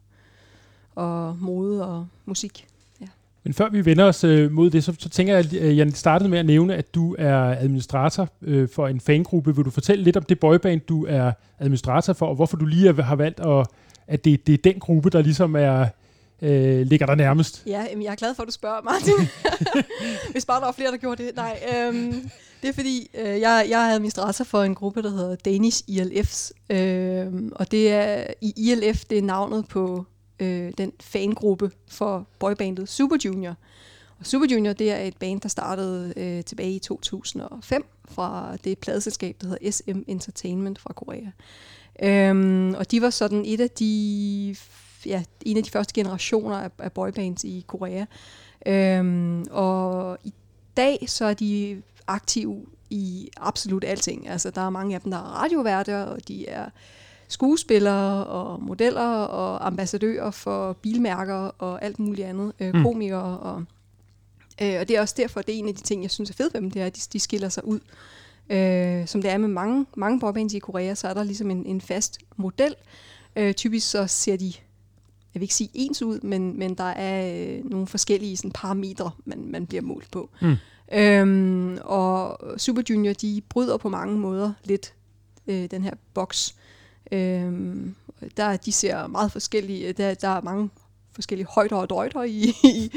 og 0.96 1.38
mode 1.40 1.88
og 1.88 2.08
musik. 2.26 2.68
Ja. 3.02 3.06
Men 3.44 3.54
før 3.54 3.70
vi 3.70 3.86
vender 3.86 4.06
os 4.06 4.24
øh, 4.24 4.52
mod 4.52 4.70
det, 4.70 4.84
så, 4.84 4.96
så 5.00 5.10
tænker 5.10 5.34
jeg, 5.34 5.46
at 5.46 5.54
øh, 5.54 5.78
jeg 5.78 5.92
startede 5.94 6.30
med 6.30 6.40
at 6.40 6.46
nævne, 6.46 6.76
at 6.76 6.96
du 6.96 7.16
er 7.20 7.38
administrator 7.38 8.30
øh, 8.42 8.70
for 8.70 8.88
en 8.88 9.00
fangruppe. 9.00 9.56
Vil 9.56 9.66
du 9.66 9.70
fortælle 9.70 10.04
lidt 10.04 10.18
om 10.18 10.24
det 10.24 10.40
boyband, 10.40 10.82
du 10.82 11.06
er 11.10 11.32
administrator 11.60 12.14
for, 12.14 12.26
og 12.26 12.36
hvorfor 12.36 12.58
du 12.58 12.66
lige 12.66 12.94
har 13.04 13.16
valgt, 13.16 13.40
at, 13.40 13.68
at 14.08 14.26
det, 14.26 14.48
det 14.48 14.54
er 14.54 14.72
den 14.72 14.80
gruppe, 14.80 15.10
der 15.10 15.22
ligesom 15.22 15.56
er 15.56 15.88
øh, 16.44 16.88
ligger 16.88 17.06
der 17.06 17.16
nærmest? 17.16 17.64
Ja, 17.68 17.86
jamen, 17.90 18.04
jeg 18.04 18.12
er 18.12 18.16
glad 18.16 18.36
for, 18.36 18.44
at 18.44 18.48
du 18.48 18.54
spørger, 18.54 18.82
Martin. 18.82 19.14
Hvis 20.32 20.46
bare 20.46 20.60
der 20.60 20.66
var 20.66 20.72
flere, 20.72 20.92
der 20.92 20.98
gjorde 20.98 21.24
det. 21.24 21.36
Nej, 21.36 21.60
øhm, 21.76 22.30
det 22.62 22.70
er 22.70 22.74
fordi, 22.74 23.10
øh, 23.14 23.40
jeg, 23.40 23.66
jeg 23.70 23.90
er 23.90 23.94
administrator 23.94 24.44
for 24.44 24.64
en 24.64 24.76
gruppe, 24.76 25.02
der 25.02 25.10
hedder 25.10 25.36
Danish 25.36 25.84
ILFs. 25.88 26.54
Øh, 26.70 27.28
og 27.56 27.72
det 27.72 27.92
er, 27.92 28.26
i 28.42 28.54
ILF, 28.58 29.06
det 29.06 29.18
er 29.18 29.22
navnet 29.22 29.68
på 29.68 30.06
øh, 30.40 30.72
den 30.78 30.92
fangruppe 31.02 31.72
for 31.90 32.28
boybandet 32.40 32.90
Super 32.90 33.18
Junior. 33.26 33.56
Og 34.20 34.26
Super 34.26 34.46
Junior, 34.52 34.74
det 34.74 34.92
er 34.92 34.98
et 34.98 35.18
band, 35.18 35.42
der 35.42 35.50
startede 35.50 36.14
øh, 36.18 36.44
tilbage 36.44 36.72
i 36.72 36.80
2005 36.80 37.86
fra 38.10 38.58
det 38.64 38.80
pladeselskab, 38.80 39.36
der 39.42 39.48
hedder 39.48 39.72
SM 39.72 40.00
Entertainment 40.08 40.80
fra 40.80 40.94
Korea. 40.94 41.30
Øhm, 42.04 42.74
og 42.74 42.92
de 42.92 43.02
var 43.02 43.10
sådan 43.10 43.46
et 43.46 43.62
af 43.62 43.70
de 43.70 44.56
ja, 45.06 45.24
en 45.46 45.58
af 45.58 45.64
de 45.64 45.72
første 45.72 45.94
generationer 45.94 46.58
af, 46.58 46.70
af 46.80 46.92
boybands 46.92 47.44
i 47.44 47.64
Korea. 47.68 48.06
Øhm, 48.66 49.46
og 49.52 50.18
i 50.24 50.34
dag 50.78 51.06
så 51.08 51.26
er 51.26 51.34
de 51.34 51.82
aktive 52.08 52.66
i 52.90 53.30
absolut 53.38 53.84
alting. 53.84 54.30
Altså, 54.30 54.50
der 54.50 54.62
er 54.62 54.70
mange 54.70 54.96
af 54.96 55.02
dem, 55.02 55.12
der 55.12 55.18
er 55.18 55.42
radioværter, 55.42 56.04
og 56.04 56.28
de 56.28 56.48
er 56.48 56.70
skuespillere 57.28 58.26
og 58.26 58.64
modeller 58.64 59.08
og 59.24 59.68
ambassadører 59.68 60.32
for 60.32 60.74
bilmærker 60.74 61.52
og 61.58 61.84
alt 61.84 62.00
muligt 62.00 62.28
andet. 62.28 62.54
Øh, 62.60 62.74
Mm. 62.76 62.84
komikere 62.84 63.40
og... 63.40 63.64
Øh, 64.62 64.76
og 64.80 64.88
det 64.88 64.98
er 64.98 65.02
også 65.02 65.16
derfor, 65.18 65.42
det 65.42 65.56
er 65.56 65.60
en 65.60 65.68
af 65.68 65.76
de 65.76 65.82
ting, 65.82 66.02
jeg 66.02 66.12
synes 66.12 66.30
er 66.30 66.34
fedt 66.34 66.54
ved 66.54 66.62
dem, 66.62 66.72
det 66.72 66.82
er, 66.82 66.86
at 66.86 66.96
de, 66.96 67.02
de 67.14 67.20
skiller 67.20 67.50
sig 67.50 67.66
ud. 67.68 67.80
Øh, 68.50 69.08
som 69.08 69.22
det 69.22 69.32
er 69.32 69.38
med 69.38 69.48
mange, 69.48 69.86
mange 69.98 70.20
boybands 70.20 70.54
i 70.54 70.60
Korea, 70.60 70.94
så 70.96 71.08
er 71.08 71.14
der 71.14 71.24
ligesom 71.24 71.52
en, 71.52 71.66
en 71.66 71.82
fast 71.82 72.18
model. 72.36 72.76
Øh, 73.36 73.54
typisk 73.54 73.90
så 73.92 74.08
ser 74.08 74.38
de, 74.38 74.54
jeg 75.34 75.40
vil 75.40 75.44
ikke 75.44 75.54
sige 75.54 75.70
ens 75.74 76.02
ud, 76.02 76.20
men, 76.20 76.60
men 76.60 76.76
der 76.76 76.84
er 76.84 77.46
øh, 77.48 77.66
nogle 77.66 77.88
forskellige 77.88 78.38
sådan, 78.38 78.52
parametre, 78.52 79.12
man, 79.26 79.48
man 79.48 79.66
bliver 79.66 79.82
målt 79.82 80.12
på. 80.12 80.30
Mm. 80.42 80.56
Øhm, 80.94 81.78
og 81.82 82.40
Super 82.60 82.82
Junior, 82.90 83.14
de 83.14 83.42
bryder 83.50 83.78
på 83.78 83.90
mange 83.90 84.18
måder 84.18 84.54
lidt 84.64 84.94
øh, 85.48 85.72
den 85.72 85.84
her 85.84 85.94
boks. 86.14 86.56
Øhm, 87.12 87.96
der, 88.38 88.58
de 88.58 88.72
ser 88.72 89.08
meget 89.08 89.32
forskellige, 89.32 89.94
der, 89.94 90.14
der 90.14 90.28
er 90.28 90.42
mange 90.42 90.70
forskellige 91.12 91.48
højder 91.50 91.76
og 91.76 91.90
drøjder 91.90 92.24
i, 92.24 92.42
i, 92.64 92.92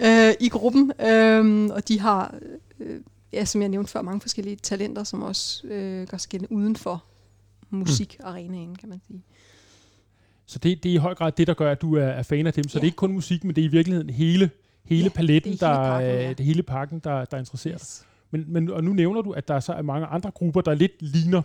øh, 0.00 0.34
i 0.40 0.48
gruppen, 0.48 0.92
øhm, 1.00 1.70
og 1.70 1.88
de 1.88 2.00
har, 2.00 2.34
øh, 2.80 3.00
ja, 3.32 3.44
som 3.44 3.60
jeg 3.60 3.68
nævnte 3.68 3.90
før, 3.90 4.02
mange 4.02 4.20
forskellige 4.20 4.56
talenter, 4.56 5.04
som 5.04 5.22
også 5.22 5.66
øh, 5.66 6.06
gør 6.06 6.16
sig 6.16 6.30
gældende 6.30 6.52
uden 6.52 6.76
for 6.76 7.04
musikarenaen, 7.70 8.76
kan 8.76 8.88
man 8.88 9.00
sige. 9.06 9.22
Så 10.48 10.58
det, 10.58 10.82
det 10.82 10.90
er 10.90 10.94
i 10.94 10.96
høj 10.98 11.14
grad 11.14 11.32
det, 11.32 11.46
der 11.46 11.54
gør, 11.54 11.72
at 11.72 11.82
du 11.82 11.96
er, 11.96 12.02
er 12.04 12.22
fan 12.22 12.46
af 12.46 12.52
dem. 12.52 12.64
Så 12.68 12.78
Ja. 12.78 12.80
det 12.80 12.84
er 12.84 12.88
ikke 12.88 12.96
kun 12.96 13.12
musik, 13.12 13.44
men 13.44 13.56
det 13.56 13.62
er 13.62 13.68
i 13.68 13.70
virkeligheden 13.70 14.10
hele, 14.10 14.50
hele 14.84 15.02
Ja, 15.02 15.08
paletten, 15.08 15.52
det 15.52 15.60
hele 15.60 15.72
der, 15.72 15.76
pakken, 15.84 16.10
ja. 16.10 16.32
det 16.32 16.46
hele 16.46 16.62
pakken, 16.62 16.98
der, 17.04 17.24
der 17.24 17.38
interesserer 17.38 17.76
dig. 17.78 17.86
Men, 18.30 18.44
men, 18.52 18.70
og 18.70 18.84
nu 18.84 18.92
nævner 18.92 19.22
du, 19.22 19.30
at 19.30 19.48
der 19.48 19.60
så 19.60 19.72
er 19.72 19.82
mange 19.82 20.06
andre 20.06 20.30
grupper, 20.30 20.60
der 20.60 20.74
lidt 20.74 20.92
ligner. 21.02 21.42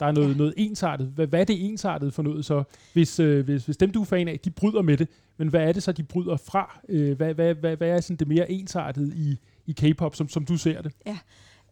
Der 0.00 0.06
er 0.06 0.12
noget, 0.12 0.26
ja. 0.28 0.32
Ja. 0.32 0.38
noget 0.38 0.54
ensartet. 0.56 1.06
Hvad, 1.14 1.26
hvad 1.26 1.40
er 1.40 1.44
det 1.44 1.64
ensartet 1.64 2.14
for 2.14 2.22
noget 2.22 2.44
så? 2.44 2.62
Hvis, 2.92 3.20
øh, 3.20 3.44
hvis, 3.44 3.64
hvis 3.64 3.76
dem, 3.76 3.90
du 3.92 4.00
er 4.00 4.04
fan 4.04 4.28
af, 4.28 4.40
de 4.44 4.50
bryder 4.50 4.82
med 4.82 4.96
det, 4.96 5.08
men 5.36 5.48
hvad 5.48 5.60
er 5.68 5.72
det 5.72 5.82
så, 5.82 5.92
de 5.92 6.02
bryder 6.02 6.36
fra? 6.36 6.80
Øh, 6.88 7.16
hvad, 7.16 7.34
hvad, 7.34 7.54
hvad, 7.54 7.76
hvad 7.76 7.88
er 7.88 8.00
sådan 8.00 8.16
det 8.16 8.28
mere 8.28 8.50
ensartet 8.50 9.12
i, 9.16 9.38
i 9.66 9.72
K-pop, 9.72 10.14
som, 10.14 10.28
som 10.28 10.44
du 10.44 10.56
ser 10.56 10.82
det? 10.82 10.92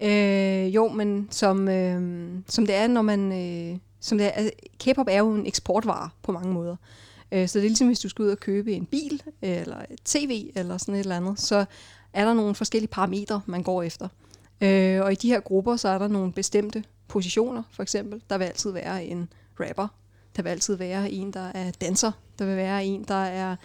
Øh, 0.03 0.75
jo, 0.75 0.89
men 0.89 1.29
som, 1.31 1.69
øh, 1.69 2.29
som 2.47 2.67
det 2.67 2.75
er, 2.77 2.87
når 2.87 3.03
man... 3.03 3.33
Øh, 3.33 3.79
som 4.01 4.19
det 4.19 4.27
er, 4.27 4.31
altså, 4.31 4.53
K-pop 4.79 5.07
er 5.11 5.19
jo 5.19 5.35
en 5.35 5.47
eksportvare 5.47 6.11
på 6.23 6.33
mange 6.33 6.53
måder. 6.53 6.77
Øh, 7.33 7.49
så 7.49 7.59
det 7.59 7.65
er 7.65 7.69
ligesom, 7.69 7.87
hvis 7.87 8.01
du 8.01 8.09
skal 8.09 8.23
ud 8.23 8.31
og 8.31 8.41
købe 8.41 8.73
en 8.73 8.87
bil, 8.87 9.23
øh, 9.43 9.61
eller 9.61 9.77
et 9.91 10.01
tv, 10.05 10.51
eller 10.55 10.79
sådan 10.79 10.95
et 10.95 11.01
eller 11.01 11.17
andet, 11.17 11.41
så 11.41 11.65
er 12.13 12.25
der 12.25 12.35
nogle 12.35 12.55
forskellige 12.55 12.89
parametre, 12.89 13.41
man 13.47 13.63
går 13.63 13.83
efter. 13.83 14.09
Øh, 14.61 15.03
og 15.03 15.13
i 15.13 15.15
de 15.15 15.29
her 15.29 15.41
grupper, 15.41 15.77
så 15.77 15.89
er 15.89 15.99
der 15.99 16.09
nogle 16.09 16.33
bestemte 16.33 16.85
positioner, 17.09 17.63
for 17.71 17.83
eksempel. 17.83 18.23
Der 18.31 18.39
vil 18.39 18.45
altid 18.45 18.71
være 18.71 19.05
en 19.05 19.29
rapper. 19.61 19.89
Der 20.37 20.43
vil 20.43 20.51
altid 20.51 20.75
være 20.75 21.11
en, 21.11 21.33
der 21.33 21.51
er 21.55 21.71
danser. 21.71 22.13
Der 22.39 22.45
vil 22.45 22.57
være 22.57 22.85
en, 22.85 23.05
der 23.05 23.25
er 23.25 23.57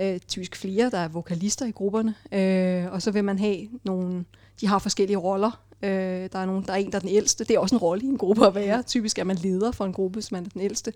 øh, 0.00 0.20
typisk 0.20 0.56
flere, 0.56 0.90
der 0.90 0.98
er 0.98 1.08
vokalister 1.08 1.66
i 1.66 1.70
grupperne. 1.70 2.14
Øh, 2.32 2.92
og 2.92 3.02
så 3.02 3.10
vil 3.10 3.24
man 3.24 3.38
have 3.38 3.68
nogle... 3.84 4.24
De 4.60 4.66
har 4.66 4.78
forskellige 4.78 5.16
roller. 5.16 5.60
Øh, 5.82 5.90
der, 6.32 6.38
er 6.38 6.46
nogen, 6.46 6.64
der 6.64 6.72
er 6.72 6.76
en, 6.76 6.92
der 6.92 6.96
er 6.96 7.00
den 7.00 7.08
ældste. 7.08 7.44
Det 7.44 7.54
er 7.56 7.58
også 7.58 7.74
en 7.74 7.78
rolle 7.80 8.02
i 8.04 8.06
en 8.06 8.18
gruppe 8.18 8.46
at 8.46 8.54
være. 8.54 8.82
Typisk 8.82 9.18
er 9.18 9.24
man 9.24 9.36
leder 9.36 9.72
for 9.72 9.84
en 9.84 9.92
gruppe, 9.92 10.16
hvis 10.16 10.32
man 10.32 10.44
er 10.44 10.48
den 10.48 10.60
ældste. 10.60 10.92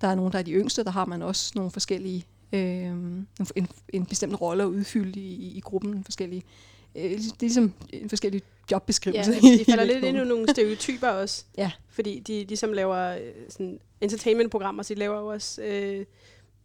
Der 0.00 0.08
er 0.08 0.14
nogen, 0.14 0.32
der 0.32 0.38
er 0.38 0.42
de 0.42 0.52
yngste. 0.52 0.84
Der 0.84 0.90
har 0.90 1.04
man 1.04 1.22
også 1.22 1.52
nogle 1.54 1.70
forskellige... 1.70 2.24
Øh, 2.52 2.86
en, 3.56 3.68
en 3.92 4.06
bestemt 4.06 4.40
rolle 4.40 4.62
at 4.62 4.66
udfylde 4.66 5.20
i, 5.20 5.34
i, 5.34 5.56
i 5.56 5.60
gruppen. 5.60 6.04
Forskellige, 6.04 6.42
øh, 6.96 7.02
det 7.02 7.12
er 7.14 7.34
ligesom 7.40 7.72
en 7.92 8.08
forskellig 8.08 8.42
Ja, 8.70 8.74
jobbeskrivelse. 8.74 9.34
altså, 9.34 9.58
de 9.58 9.64
falder 9.64 9.84
lidt 9.84 10.04
ind 10.04 10.16
i 10.16 10.24
nogle 10.24 10.48
stereotyper 10.48 11.08
også. 11.08 11.44
Ja. 11.58 11.70
Fordi 11.88 12.20
de, 12.20 12.44
de 12.44 12.56
som 12.56 12.72
laver 12.72 13.14
øh, 13.14 13.20
sådan 13.48 13.78
entertainment-programmer, 14.00 14.82
så 14.82 14.94
de 14.94 14.98
laver 14.98 15.18
jo 15.18 15.26
også 15.26 15.62
øh, 15.62 16.04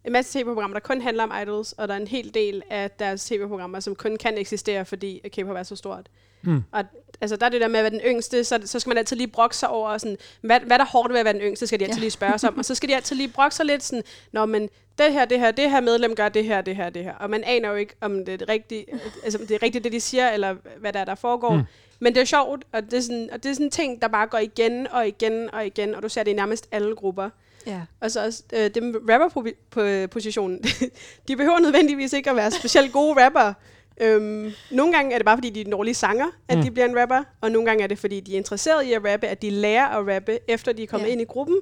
en 0.04 0.12
masse 0.12 0.38
tv-programmer, 0.38 0.74
der 0.74 0.80
kun 0.80 1.00
handler 1.00 1.24
om 1.24 1.32
idols, 1.42 1.72
og 1.72 1.88
der 1.88 1.94
er 1.94 1.98
en 1.98 2.06
hel 2.06 2.34
del 2.34 2.62
af 2.70 2.90
deres 2.90 3.24
tv-programmer, 3.24 3.80
som 3.80 3.94
kun 3.94 4.16
kan 4.16 4.38
eksistere, 4.38 4.84
fordi 4.84 5.20
at 5.24 5.32
K-pop 5.32 5.56
er 5.56 5.62
så 5.62 5.76
stort. 5.76 6.08
Mm. 6.42 6.62
Og 6.72 6.84
altså, 7.20 7.36
der 7.36 7.46
er 7.46 7.50
det 7.50 7.60
der 7.60 7.68
med 7.68 7.80
at 7.80 7.82
være 7.82 7.92
den 7.92 8.00
yngste, 8.00 8.44
så, 8.44 8.60
så 8.64 8.80
skal 8.80 8.90
man 8.90 8.98
altid 8.98 9.16
lige 9.16 9.26
brokke 9.26 9.56
sig 9.56 9.68
over, 9.68 9.98
sådan, 9.98 10.16
hvad, 10.40 10.60
hvad 10.60 10.76
er 10.76 10.78
der 10.78 10.90
hårdt 10.90 11.12
ved 11.12 11.18
at 11.18 11.24
være 11.24 11.34
den 11.34 11.42
yngste, 11.42 11.66
skal 11.66 11.80
de 11.80 11.84
altid 11.84 11.98
Ja. 11.98 12.00
lige 12.00 12.10
spørge 12.10 12.38
sig 12.38 12.50
om. 12.50 12.58
Og 12.58 12.64
så 12.64 12.74
skal 12.74 12.88
de 12.88 12.96
altid 12.96 13.16
lige 13.16 13.28
brokke 13.28 13.56
sig 13.56 13.66
lidt 13.66 13.82
sådan, 13.82 14.02
Nå, 14.32 14.46
men 14.46 14.68
det 14.98 15.12
her, 15.12 15.24
det 15.24 15.40
her, 15.40 15.50
det 15.50 15.70
her 15.70 15.80
medlem 15.80 16.14
gør 16.14 16.28
det 16.28 16.44
her, 16.44 16.60
det 16.60 16.76
her, 16.76 16.90
det 16.90 17.04
her. 17.04 17.14
Og 17.14 17.30
man 17.30 17.44
aner 17.44 17.68
jo 17.68 17.74
ikke, 17.74 17.94
om 18.00 18.24
det 18.24 18.34
er 18.34 18.38
det 18.38 18.48
rigtige, 18.48 18.86
altså, 19.24 19.38
om 19.38 19.46
det 19.46 19.54
er 19.54 19.62
rigtigt, 19.62 19.84
det 19.84 19.92
de 19.92 20.00
siger, 20.00 20.30
eller 20.30 20.56
hvad 20.80 20.92
der 20.92 21.00
er, 21.00 21.04
der 21.04 21.14
foregår. 21.14 21.54
Mm. 21.54 21.62
Men 22.00 22.14
det 22.14 22.20
er 22.20 22.24
sjovt, 22.24 22.64
og 22.72 22.82
det 22.82 22.94
er, 22.94 23.00
sådan, 23.00 23.28
og 23.32 23.42
det 23.42 23.48
er 23.50 23.52
sådan 23.54 23.66
en 23.66 23.70
ting, 23.70 24.02
der 24.02 24.08
bare 24.08 24.26
går 24.26 24.38
igen 24.38 24.86
og 24.90 25.08
igen 25.08 25.50
og 25.54 25.66
igen, 25.66 25.94
og 25.94 26.02
du 26.02 26.08
ser 26.08 26.22
det 26.22 26.30
i 26.30 26.34
nærmest 26.34 26.68
alle 26.72 26.94
grupper. 26.96 27.30
Ja. 27.66 27.80
Og 28.00 28.10
så 28.10 28.24
også 28.24 28.42
øh, 28.52 28.70
det 28.74 28.82
med 28.82 28.94
rapper-positionen. 29.10 30.64
de 31.28 31.36
behøver 31.36 31.58
nødvendigvis 31.58 32.12
ikke 32.12 32.30
at 32.30 32.36
være 32.36 32.50
specielt 32.50 32.92
gode 32.92 33.24
rapper. 33.24 33.52
Øhm, 34.00 34.50
nogle 34.70 34.92
gange 34.92 35.14
er 35.14 35.18
det 35.18 35.24
bare, 35.24 35.36
fordi 35.36 35.50
de 35.50 35.60
er 35.60 35.70
dårlige 35.70 35.94
sanger, 35.94 36.26
at 36.48 36.56
Mm. 36.58 36.64
de 36.64 36.70
bliver 36.70 36.86
en 36.86 37.00
rapper. 37.00 37.22
Og 37.40 37.50
nogle 37.50 37.66
gange 37.68 37.82
er 37.82 37.86
det, 37.86 37.98
fordi 37.98 38.20
de 38.20 38.32
er 38.32 38.36
interesseret 38.36 38.84
i 38.84 38.92
at 38.92 39.04
rappe, 39.12 39.26
at 39.26 39.42
de 39.42 39.50
lærer 39.50 39.86
at 39.88 40.14
rappe, 40.14 40.38
efter 40.50 40.72
de 40.72 40.82
er 40.82 40.86
kommet 40.86 41.06
ja. 41.06 41.12
ind 41.12 41.20
i 41.20 41.24
gruppen. 41.24 41.56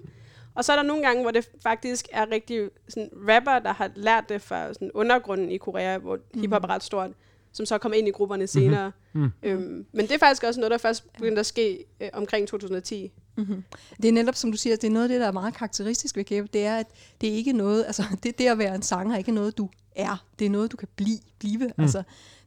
Og 0.54 0.64
så 0.64 0.72
er 0.72 0.76
der 0.76 0.82
nogle 0.82 1.02
gange, 1.02 1.22
hvor 1.22 1.30
det 1.30 1.48
faktisk 1.62 2.08
er 2.12 2.30
rigtig 2.30 2.70
sådan, 2.88 3.10
rapper, 3.28 3.58
der 3.58 3.72
har 3.72 3.90
lært 3.94 4.28
det 4.28 4.42
fra 4.42 4.72
sådan, 4.74 4.90
undergrunden 4.94 5.50
i 5.50 5.56
Korea, 5.56 5.98
hvor 5.98 6.18
mm. 6.34 6.40
hiphop 6.40 6.64
er 6.64 6.68
ret 6.70 6.82
stort, 6.84 7.10
som 7.56 7.66
så 7.66 7.78
kommet 7.78 7.98
ind 7.98 8.08
i 8.08 8.10
grupperne 8.10 8.46
senere. 8.46 8.92
Mhm. 9.12 9.30
Øhm, 9.42 9.86
men 9.92 10.06
det 10.06 10.10
er 10.10 10.18
faktisk 10.18 10.44
også 10.44 10.60
noget, 10.60 10.70
der 10.70 10.78
først 10.78 11.12
begyndte 11.12 11.40
at 11.40 11.46
ske 11.46 11.84
øh, 12.00 12.08
omkring 12.12 12.48
2010. 12.48 13.12
Mm-hmm. 13.36 13.64
Det 14.02 14.08
er 14.08 14.12
netop, 14.12 14.34
som 14.34 14.50
du 14.50 14.56
siger, 14.56 14.76
det 14.76 14.86
er 14.86 14.90
noget 14.90 15.04
af 15.04 15.08
det, 15.08 15.20
der 15.20 15.26
er 15.26 15.32
meget 15.32 15.54
karakteristisk 15.54 16.16
ved 16.16 16.24
K-pop, 16.24 16.52
det 16.52 16.64
er, 16.64 16.76
at 16.76 16.86
det 17.20 17.28
er 17.28 17.32
ikke 17.32 17.52
noget, 17.52 17.84
altså 17.84 18.02
det, 18.22 18.38
det 18.38 18.46
at 18.46 18.58
være 18.58 18.74
en 18.74 18.82
sanger 18.82 19.14
er 19.14 19.18
ikke 19.18 19.32
noget, 19.32 19.58
du 19.58 19.68
er. 19.96 20.26
Det 20.38 20.44
er 20.44 20.50
noget, 20.50 20.72
du 20.72 20.76
kan 20.76 20.88
blive. 20.96 21.18
blive. 21.38 21.66
Mm. 21.66 21.82
Altså, 21.82 22.02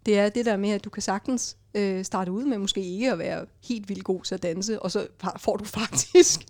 det 0.05 0.19
er 0.19 0.29
det 0.29 0.45
der 0.45 0.57
med, 0.57 0.69
at 0.69 0.83
du 0.83 0.89
kan 0.89 1.01
sagtens 1.01 1.57
øh, 1.73 2.05
starte 2.05 2.31
ud 2.31 2.45
med 2.45 2.57
måske 2.57 2.81
ikke 2.81 3.11
at 3.11 3.19
være 3.19 3.45
helt 3.67 3.89
vildt 3.89 4.03
god 4.03 4.23
til 4.23 4.35
at 4.35 4.43
danse, 4.43 4.81
og 4.81 4.91
så 4.91 5.07
får 5.37 5.57
du 5.57 5.65
faktisk, 5.79 6.41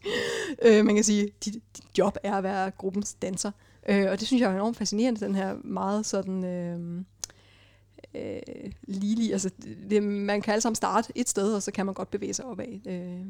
øh, 0.61 0.85
man 0.85 0.95
kan 0.95 1.03
sige, 1.03 1.29
dit, 1.45 1.53
dit 1.53 1.85
job 1.97 2.17
er 2.23 2.35
at 2.35 2.43
være 2.43 2.71
gruppens 2.71 3.13
danser. 3.13 3.51
Øh, 3.89 4.11
og 4.11 4.19
det 4.19 4.27
synes 4.27 4.41
jeg 4.41 4.49
er 4.49 4.55
enormt 4.55 4.77
fascinerende, 4.77 5.19
den 5.19 5.35
her 5.35 5.55
meget 5.63 6.05
sådan... 6.05 6.45
Øh, 6.45 7.03
øh, 8.15 8.39
lige, 8.87 9.31
altså 9.33 9.49
det, 9.89 10.03
man 10.03 10.41
kan 10.41 10.51
alle 10.53 10.61
sammen 10.61 10.75
starte 10.75 11.11
et 11.15 11.29
sted, 11.29 11.53
og 11.53 11.63
så 11.63 11.71
kan 11.71 11.85
man 11.85 11.95
godt 11.95 12.11
bevæge 12.11 12.33
sig 12.33 12.45
opad. 12.45 12.87
Øh, 12.87 13.25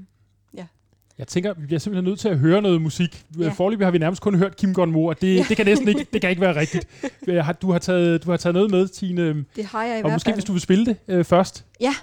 Jeg 1.17 1.27
tænker, 1.27 1.53
vi 1.53 1.65
bliver 1.65 1.79
simpelthen 1.79 2.03
nødt 2.09 2.19
til 2.19 2.29
at 2.29 2.37
høre 2.39 2.61
noget 2.61 2.81
musik. 2.81 3.25
Ja. 3.39 3.43
Ja. 3.43 3.49
Forløbig 3.51 3.85
har 3.87 3.91
vi 3.91 3.97
nærmest 3.97 4.21
kun 4.21 4.35
hørt 4.35 4.55
Kim 4.57 4.73
Gon 4.73 4.91
Mo, 4.91 5.05
og 5.05 5.21
det, 5.21 5.27
ja. 5.27 5.33
Ja. 5.33 5.45
det 5.49 5.57
kan 5.57 5.65
næsten 5.65 5.87
ikke, 5.87 6.07
det 6.13 6.21
kan 6.21 6.29
ikke 6.29 6.41
være 6.41 6.55
rigtigt. 6.55 6.87
Øh, 7.27 7.45
Du 7.61 7.71
har 7.71 7.79
taget, 7.79 8.23
du 8.25 8.29
har 8.29 8.37
taget 8.37 8.53
noget 8.53 8.71
med, 8.71 8.87
Tine, 8.87 9.45
det 9.55 9.65
har 9.65 9.83
jeg 9.83 9.95
i 9.95 9.97
og 9.97 10.01
hvert 10.01 10.13
måske 10.15 10.27
fald. 10.27 10.35
hvis 10.35 10.43
du 10.45 10.51
vil 10.51 10.61
spille 10.61 10.85
det 10.85 10.97
øh, 11.07 11.25
først. 11.25 11.65
Ja, 11.81 11.93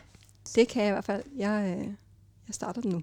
det 0.54 0.68
kan 0.68 0.83
jeg 0.83 0.88
i 0.88 0.92
hvert 0.92 1.04
fald. 1.04 1.23
Jeg, 1.38 1.76
øh, 1.78 1.85
jeg 2.49 2.54
starter 2.54 2.80
den 2.80 2.90
nu. 2.90 3.02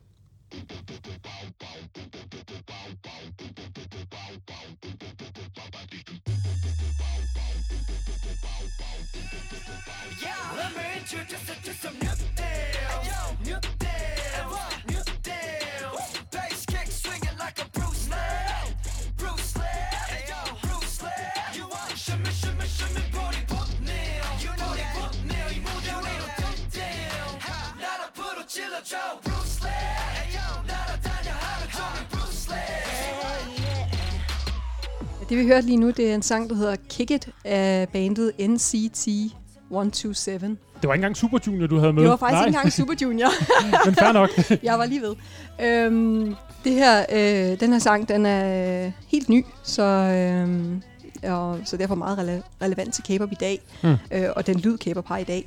yeah. 10.24 10.58
Let 10.58 10.72
me 10.78 10.84
introduce 11.00 11.48
you 11.50 11.56
to 11.66 11.74
some 11.82 11.96
new 12.04 12.16
things. 12.38 13.08
New 13.48 13.60
things. 13.84 14.54
New 14.92 15.04
things. 15.28 16.04
Bass 16.32 16.66
kick 16.72 16.88
swinging 17.04 17.38
like 17.44 17.58
a 17.66 17.68
Bruce 17.76 18.06
Lee. 18.14 18.74
Bruce 19.18 19.52
Lee. 19.60 20.30
Yo. 20.32 20.40
Bruce 20.66 20.98
Lee. 21.06 21.58
You 21.58 21.66
want 21.74 21.96
shimmy, 22.06 22.32
shimmy, 22.78 23.04
body 23.18 23.42
put 23.54 23.70
nail. 23.90 24.26
You 24.44 24.52
know 24.60 24.72
body 24.72 24.86
put 24.98 25.14
nail. 25.32 25.50
You 25.56 25.62
move. 25.68 25.84
Not 27.86 28.00
a 28.06 28.10
puddle, 28.18 28.46
chill, 28.54 28.74
Joe. 28.92 29.14
Bruce 29.26 29.58
Lee. 29.66 29.70
Hey, 30.18 30.28
yo. 30.38 30.46
Not 30.72 30.88
a 30.94 30.98
Daniel, 31.08 31.38
how 31.46 31.58
to 31.64 31.68
Bruce 32.14 32.44
Lee. 32.50 32.60
Det 35.30 35.38
vi 35.38 35.46
hørte 35.48 35.66
lige 35.66 35.78
nu, 35.78 35.88
det 35.92 36.10
er 36.12 36.16
en 36.16 36.22
sang, 36.22 36.50
der 36.50 36.56
hedder 36.56 36.76
Kick 36.90 37.12
It 37.12 37.30
af 37.46 37.90
bandet 37.90 38.32
NCT 38.40 39.08
127. 39.74 40.50
Det 40.50 40.58
var 40.88 40.94
ikke 40.94 41.02
engang 41.02 41.18
Super 41.18 41.38
Junior, 41.48 41.68
du 41.68 41.78
havde 41.80 41.94
med. 41.94 42.02
Det 42.04 42.10
var 42.10 42.16
faktisk 42.16 42.34
Nej, 42.34 42.46
ikke 42.46 42.58
engang 42.58 42.74
Super 42.74 42.94
Junior. 43.02 43.30
men 43.86 43.96
fair 43.96 44.12
nok. 44.12 44.30
jeg 44.64 44.80
var 44.80 44.86
lige 44.86 45.02
ved. 45.02 45.16
Øhm, 45.62 46.36
det 46.64 46.74
her, 46.74 47.06
øh, 47.12 47.60
den 47.60 47.72
her 47.72 47.80
sang, 47.80 48.10
den 48.10 48.26
er 48.26 48.86
øh, 48.86 48.92
helt 49.08 49.30
ny, 49.30 49.46
så, 49.64 49.84
øh, 49.84 51.32
og, 51.32 51.60
så 51.66 51.78
derfor 51.78 51.96
meget 51.96 52.18
rele- 52.18 52.66
relevant 52.66 52.94
til 52.94 53.04
K-pop 53.04 53.32
i 53.32 53.36
dag, 53.40 53.62
Mm. 53.84 53.96
øh, 54.12 54.26
og 54.36 54.48
den 54.48 54.60
lyd 54.60 54.78
K-pop 54.78 55.08
har 55.08 55.18
i 55.18 55.24
dag. 55.24 55.46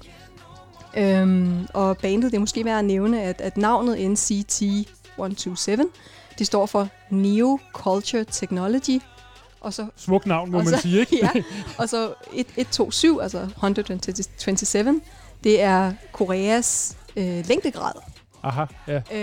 Øhm, 0.97 1.67
og 1.75 1.97
bandet, 1.99 2.31
det 2.33 2.37
er 2.37 2.41
måske 2.41 2.65
værd 2.65 2.79
at 2.79 2.85
nævne, 2.85 3.23
at, 3.23 3.41
at 3.41 3.57
navnet 3.57 4.11
NCT 4.11 4.63
127, 4.63 5.87
det 6.39 6.47
står 6.47 6.67
for 6.67 6.89
Neo 7.11 7.59
Culture 7.73 8.25
Technology, 8.31 9.01
og 9.67 9.73
så 9.75 9.87
Smuk 9.97 10.27
navn, 10.27 10.51
må 10.51 10.59
Og 10.59 10.65
man 10.65 10.75
så- 10.75 10.81
sige, 10.81 11.01
ikke? 11.01 11.19
ja, 11.23 11.31
og 11.79 11.89
så 11.89 12.15
127, 12.33 13.23
altså 13.23 13.39
127, 13.39 15.01
det 15.45 15.63
er 15.63 15.93
Koreas 16.13 16.97
øh, 17.17 17.45
længdegrad. 17.49 17.93
Aha, 18.43 18.65
ja. 18.89 19.17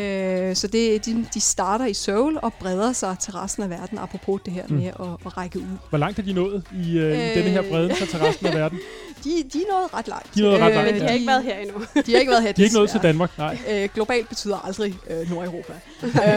Øh, 0.49 0.55
så 0.55 0.67
det, 0.67 1.05
de, 1.05 1.25
de 1.33 1.39
starter 1.41 1.85
i 1.85 1.93
Seoul 1.93 2.39
og 2.41 2.53
breder 2.53 2.93
sig 2.93 3.15
til 3.19 3.33
resten 3.33 3.63
af 3.63 3.69
verden, 3.69 3.97
apropos 3.97 4.41
det 4.45 4.53
her 4.53 4.63
Mm. 4.69 4.75
med 4.75 4.85
at, 4.87 4.93
at 5.25 5.37
række 5.37 5.59
ud. 5.59 5.63
Hvor 5.89 5.97
langt 5.97 6.19
er 6.19 6.23
de 6.23 6.33
nået 6.33 6.63
i, 6.85 6.97
øh, 6.97 7.17
i 7.17 7.29
Øh. 7.29 7.35
denne 7.35 7.49
her 7.49 7.61
breden 7.61 7.95
så 7.95 8.05
til 8.05 8.19
resten 8.19 8.45
af 8.47 8.53
verden? 8.53 8.79
De, 9.23 9.29
de 9.53 9.57
er 9.61 9.71
nået 9.79 9.93
ret 9.93 10.07
langt. 10.07 10.35
De 10.35 10.39
er 10.39 10.43
nået 10.43 10.61
ret 10.61 10.73
langt, 10.73 10.85
Men 10.91 10.95
de 10.95 10.99
ja. 10.99 11.07
har 11.07 11.13
ikke 11.13 11.27
været 11.27 11.43
her 11.43 11.55
endnu. 11.57 11.77
De 12.05 12.11
har 12.11 12.19
ikke 12.19 12.31
været 12.31 12.43
her, 12.43 12.51
De 12.51 12.61
er 12.61 12.65
ikke 12.65 12.75
nået 12.75 12.89
til. 12.89 12.99
Danmark, 13.01 13.37
nej. 13.37 13.57
Øh, 13.69 13.89
globalt 13.93 14.29
betyder 14.29 14.57
aldrig 14.65 14.95
øh, 15.09 15.29
Nordeuropa. 15.31 15.73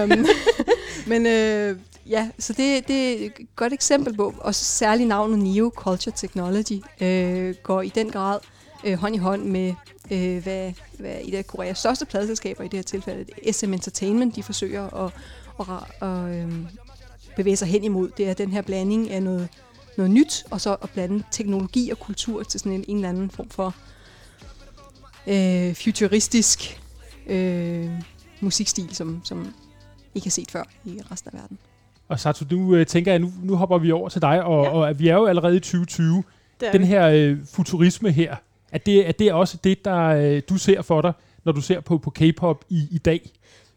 um, 0.05 0.27
men 1.11 1.27
øh, 1.27 1.77
ja, 2.11 2.31
så 2.39 2.53
det, 2.53 2.89
det 2.89 3.23
er 3.23 3.27
et 3.27 3.33
godt 3.57 3.73
eksempel 3.73 4.17
på, 4.17 4.35
og 4.39 4.55
særligt 4.55 5.09
navnet 5.09 5.39
Neo 5.39 5.73
Culture 5.77 6.15
Technology 6.17 6.81
øh, 7.01 7.55
går 7.63 7.83
i 7.83 7.89
den 7.89 8.11
grad 8.11 8.39
øh, 8.85 8.99
hånd 8.99 9.15
i 9.15 9.19
hånd 9.19 9.45
med, 9.45 9.75
øh, 10.11 10.43
hvad, 10.43 10.73
hvad 10.99 11.17
et 11.25 11.35
af 11.35 11.47
Koreas 11.47 11.79
største 11.79 12.07
pladselskaber 12.07 12.65
i 12.65 12.69
det 12.69 12.79
her 12.79 12.83
tilfælde, 12.83 13.53
SM 13.53 13.73
Entertainment, 13.73 14.37
de 14.37 14.43
forsøger 14.43 15.05
at, 15.05 15.13
at, 15.61 15.67
at, 16.03 16.09
at 16.09 16.37
øh, 16.37 16.53
bevæge 17.37 17.57
sig 17.57 17.69
hen 17.69 17.85
imod. 17.85 18.11
Det 18.17 18.29
er 18.29 18.35
den 18.35 18.53
her 18.53 18.63
blanding 18.63 19.11
af 19.11 19.23
noget, 19.23 19.49
noget 19.97 20.11
nyt, 20.11 20.45
og 20.51 20.61
så 20.61 20.77
at 20.83 20.91
blande 20.91 21.25
teknologi 21.31 21.91
og 21.91 21.99
kultur 21.99 22.43
til 22.43 22.61
sådan 22.61 22.73
en, 22.73 22.85
en 22.89 22.97
eller 22.97 23.09
anden 23.09 23.31
form 23.31 23.49
for 23.49 23.75
øh, 25.27 25.75
futuristisk 25.75 26.81
øh, 27.27 27.91
musikstil, 28.41 28.95
som, 28.95 29.21
som 29.25 29.55
ikke 30.15 30.27
har 30.27 30.31
set 30.31 30.51
før 30.51 30.65
i 30.85 31.01
resten 31.11 31.31
af 31.35 31.41
verden. 31.41 31.59
Og 32.09 32.21
Satu, 32.21 32.45
nu 32.51 32.75
øh, 32.75 32.87
tænker 32.87 33.13
jeg, 33.13 33.19
nu, 33.19 33.33
nu 33.43 33.57
hopper 33.57 33.79
vi 33.79 33.93
over 33.93 34.09
til 34.09 34.23
dig, 34.23 34.43
og, 34.43 34.65
ja. 34.65 34.71
Og 34.71 34.99
vi 34.99 35.09
er 35.09 35.15
jo 35.15 35.27
allerede 35.27 35.57
i 35.57 35.61
2020. 35.61 36.23
Det 36.61 36.69
er 36.69 36.73
Den 36.73 36.81
vi. 36.81 36.87
her 36.87 37.09
øh, 37.09 37.37
futurisme 37.53 38.11
her, 38.11 38.37
er 38.73 38.79
det, 38.79 39.09
er 39.09 39.13
det 39.13 39.33
også 39.33 39.57
det, 39.65 39.85
der 39.85 39.99
øh, 40.07 40.43
du 40.49 40.57
ser 40.59 40.83
for 40.83 41.01
dig, 41.01 41.13
når 41.45 41.53
du 41.53 41.61
ser 41.61 41.81
på, 41.81 41.99
på 41.99 42.11
K-pop 42.11 42.65
i, 42.69 42.89
i 42.91 42.99
dag? 42.99 43.31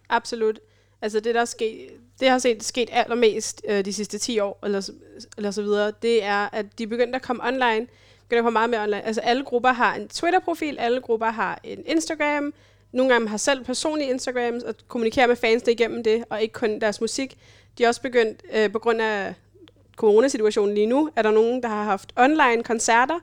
Absolut. 0.09 0.59
Altså 1.01 1.19
det, 1.19 1.35
der 1.35 1.41
er 1.41 1.45
sket, 1.45 1.77
det 2.19 2.29
har 2.29 2.37
set 2.39 2.63
sket 2.63 2.89
allermest 2.91 3.61
øh, 3.69 3.85
de 3.85 3.93
sidste 3.93 4.17
10 4.17 4.39
år, 4.39 4.59
eller, 4.63 4.81
så- 4.81 4.91
eller 5.37 5.51
så 5.51 5.61
videre, 5.61 5.91
det 6.01 6.23
er, 6.23 6.49
at 6.53 6.65
de 6.77 6.83
er 6.83 6.87
begyndt 6.87 7.15
at 7.15 7.21
komme 7.21 7.43
online, 7.47 7.87
begynder 8.27 8.41
at 8.41 8.43
komme 8.43 8.53
meget 8.53 8.69
mere 8.69 8.81
online. 8.83 9.05
Altså 9.05 9.21
alle 9.21 9.43
grupper 9.43 9.71
har 9.73 9.95
en 9.95 10.07
Twitter-profil, 10.07 10.77
alle 10.79 11.01
grupper 11.01 11.31
har 11.31 11.59
en 11.63 11.79
Instagram, 11.85 12.53
nogle 12.91 13.13
af 13.13 13.19
dem 13.19 13.27
har 13.27 13.37
selv 13.37 13.63
personlige 13.65 14.09
Instagrams, 14.09 14.63
og 14.63 14.75
kommunikerer 14.87 15.27
med 15.27 15.35
fansene 15.35 15.71
igennem 15.71 16.03
det, 16.03 16.23
og 16.29 16.41
ikke 16.41 16.53
kun 16.53 16.79
deres 16.81 17.01
musik. 17.01 17.37
De 17.79 17.83
er 17.83 17.87
også 17.87 18.01
begyndt, 18.01 18.43
øh, 18.53 18.71
på 18.71 18.79
grund 18.79 19.01
af 19.01 19.33
coronasituationen 19.95 20.75
lige 20.75 20.87
nu, 20.87 21.09
er 21.15 21.21
der 21.21 21.31
nogen, 21.31 21.63
der 21.63 21.69
har 21.69 21.83
haft 21.83 22.13
online 22.17 22.63
koncerter, 22.63 23.19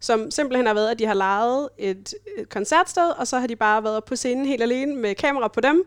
som 0.00 0.30
simpelthen 0.30 0.66
har 0.66 0.74
været, 0.74 0.90
at 0.90 0.98
de 0.98 1.06
har 1.06 1.14
lejet 1.14 1.68
et, 1.78 2.14
et 2.38 2.48
koncertsted, 2.48 3.10
og 3.10 3.26
så 3.26 3.38
har 3.38 3.46
de 3.46 3.56
bare 3.56 3.84
været 3.84 4.04
på 4.04 4.16
scenen 4.16 4.46
helt 4.46 4.62
alene 4.62 4.96
med 4.96 5.14
kamera 5.14 5.48
på 5.48 5.60
dem, 5.60 5.84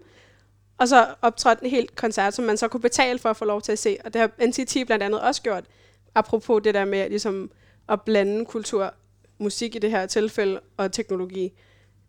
og 0.77 0.87
så 0.87 1.07
optrådt 1.21 1.59
en 1.59 1.69
helt 1.69 1.95
koncert, 1.95 2.33
som 2.33 2.45
man 2.45 2.57
så 2.57 2.67
kunne 2.67 2.81
betale 2.81 3.19
for 3.19 3.29
at 3.29 3.37
få 3.37 3.45
lov 3.45 3.61
til 3.61 3.71
at 3.71 3.79
se. 3.79 3.97
Og 4.05 4.13
det 4.13 4.21
har 4.21 4.47
NCT 4.47 4.77
blandt 4.85 5.03
andet 5.03 5.21
også 5.21 5.41
gjort, 5.41 5.63
apropos 6.15 6.61
det 6.63 6.73
der 6.73 6.85
med 6.85 7.09
ligesom 7.09 7.51
at 7.89 8.01
blande 8.01 8.45
kultur, 8.45 8.93
musik 9.37 9.75
i 9.75 9.79
det 9.79 9.91
her 9.91 10.05
tilfælde, 10.05 10.59
og 10.77 10.91
teknologi. 10.91 11.53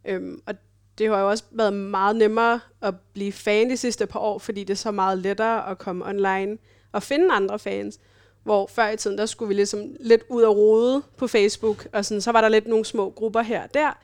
Øhm, 0.04 0.42
og 0.46 0.54
det 0.98 1.08
har 1.08 1.20
jo 1.20 1.28
også 1.28 1.44
været 1.50 1.72
meget 1.72 2.16
nemmere 2.16 2.60
at 2.82 2.94
blive 3.12 3.32
fan 3.32 3.70
de 3.70 3.76
sidste 3.76 4.06
par 4.06 4.20
år, 4.20 4.38
fordi 4.38 4.64
det 4.64 4.70
er 4.70 4.78
så 4.78 4.90
meget 4.90 5.18
lettere 5.18 5.70
at 5.70 5.78
komme 5.78 6.06
online 6.06 6.58
og 6.92 7.02
finde 7.02 7.32
andre 7.32 7.58
fans. 7.58 8.00
Hvor 8.42 8.66
før 8.66 8.88
i 8.88 8.96
tiden, 8.96 9.18
der 9.18 9.26
skulle 9.26 9.48
vi 9.48 9.54
ligesom 9.54 9.96
lidt 10.00 10.22
ud 10.28 10.42
og 10.42 10.56
rode 10.56 11.02
på 11.16 11.26
Facebook, 11.26 11.86
og 11.92 12.04
sådan, 12.04 12.20
så 12.20 12.32
var 12.32 12.40
der 12.40 12.48
lidt 12.48 12.66
nogle 12.66 12.84
små 12.84 13.10
grupper 13.10 13.42
her 13.42 13.62
og 13.62 13.74
der, 13.74 13.98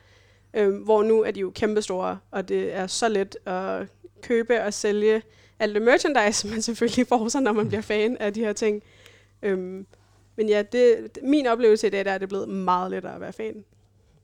øh, 0.53 0.83
hvor 0.83 1.03
nu 1.03 1.23
er 1.23 1.31
de 1.31 1.39
jo 1.39 1.51
kæmpestore, 1.55 2.19
og 2.31 2.49
det 2.49 2.75
er 2.75 2.87
så 2.87 3.09
let 3.09 3.37
at 3.45 3.87
købe 4.21 4.63
og 4.63 4.73
sælge 4.73 5.21
alt 5.59 5.73
det 5.75 5.81
merchandise, 5.81 6.47
man 6.53 6.61
selvfølgelig 6.61 7.07
får 7.07 7.27
sig, 7.27 7.41
når 7.41 7.51
man 7.51 7.67
bliver 7.67 7.81
fan 7.81 8.17
af 8.17 8.33
de 8.33 8.39
her 8.39 8.53
ting. 8.53 8.83
Øhm, 9.41 9.85
men 10.35 10.49
ja, 10.49 10.61
det, 10.61 11.17
min 11.23 11.47
oplevelse 11.47 11.87
i 11.87 11.89
dag 11.89 12.05
der 12.05 12.11
er 12.11 12.17
det 12.17 12.29
blevet 12.29 12.49
meget 12.49 12.91
lettere 12.91 13.15
at 13.15 13.21
være 13.21 13.33
fan. 13.33 13.63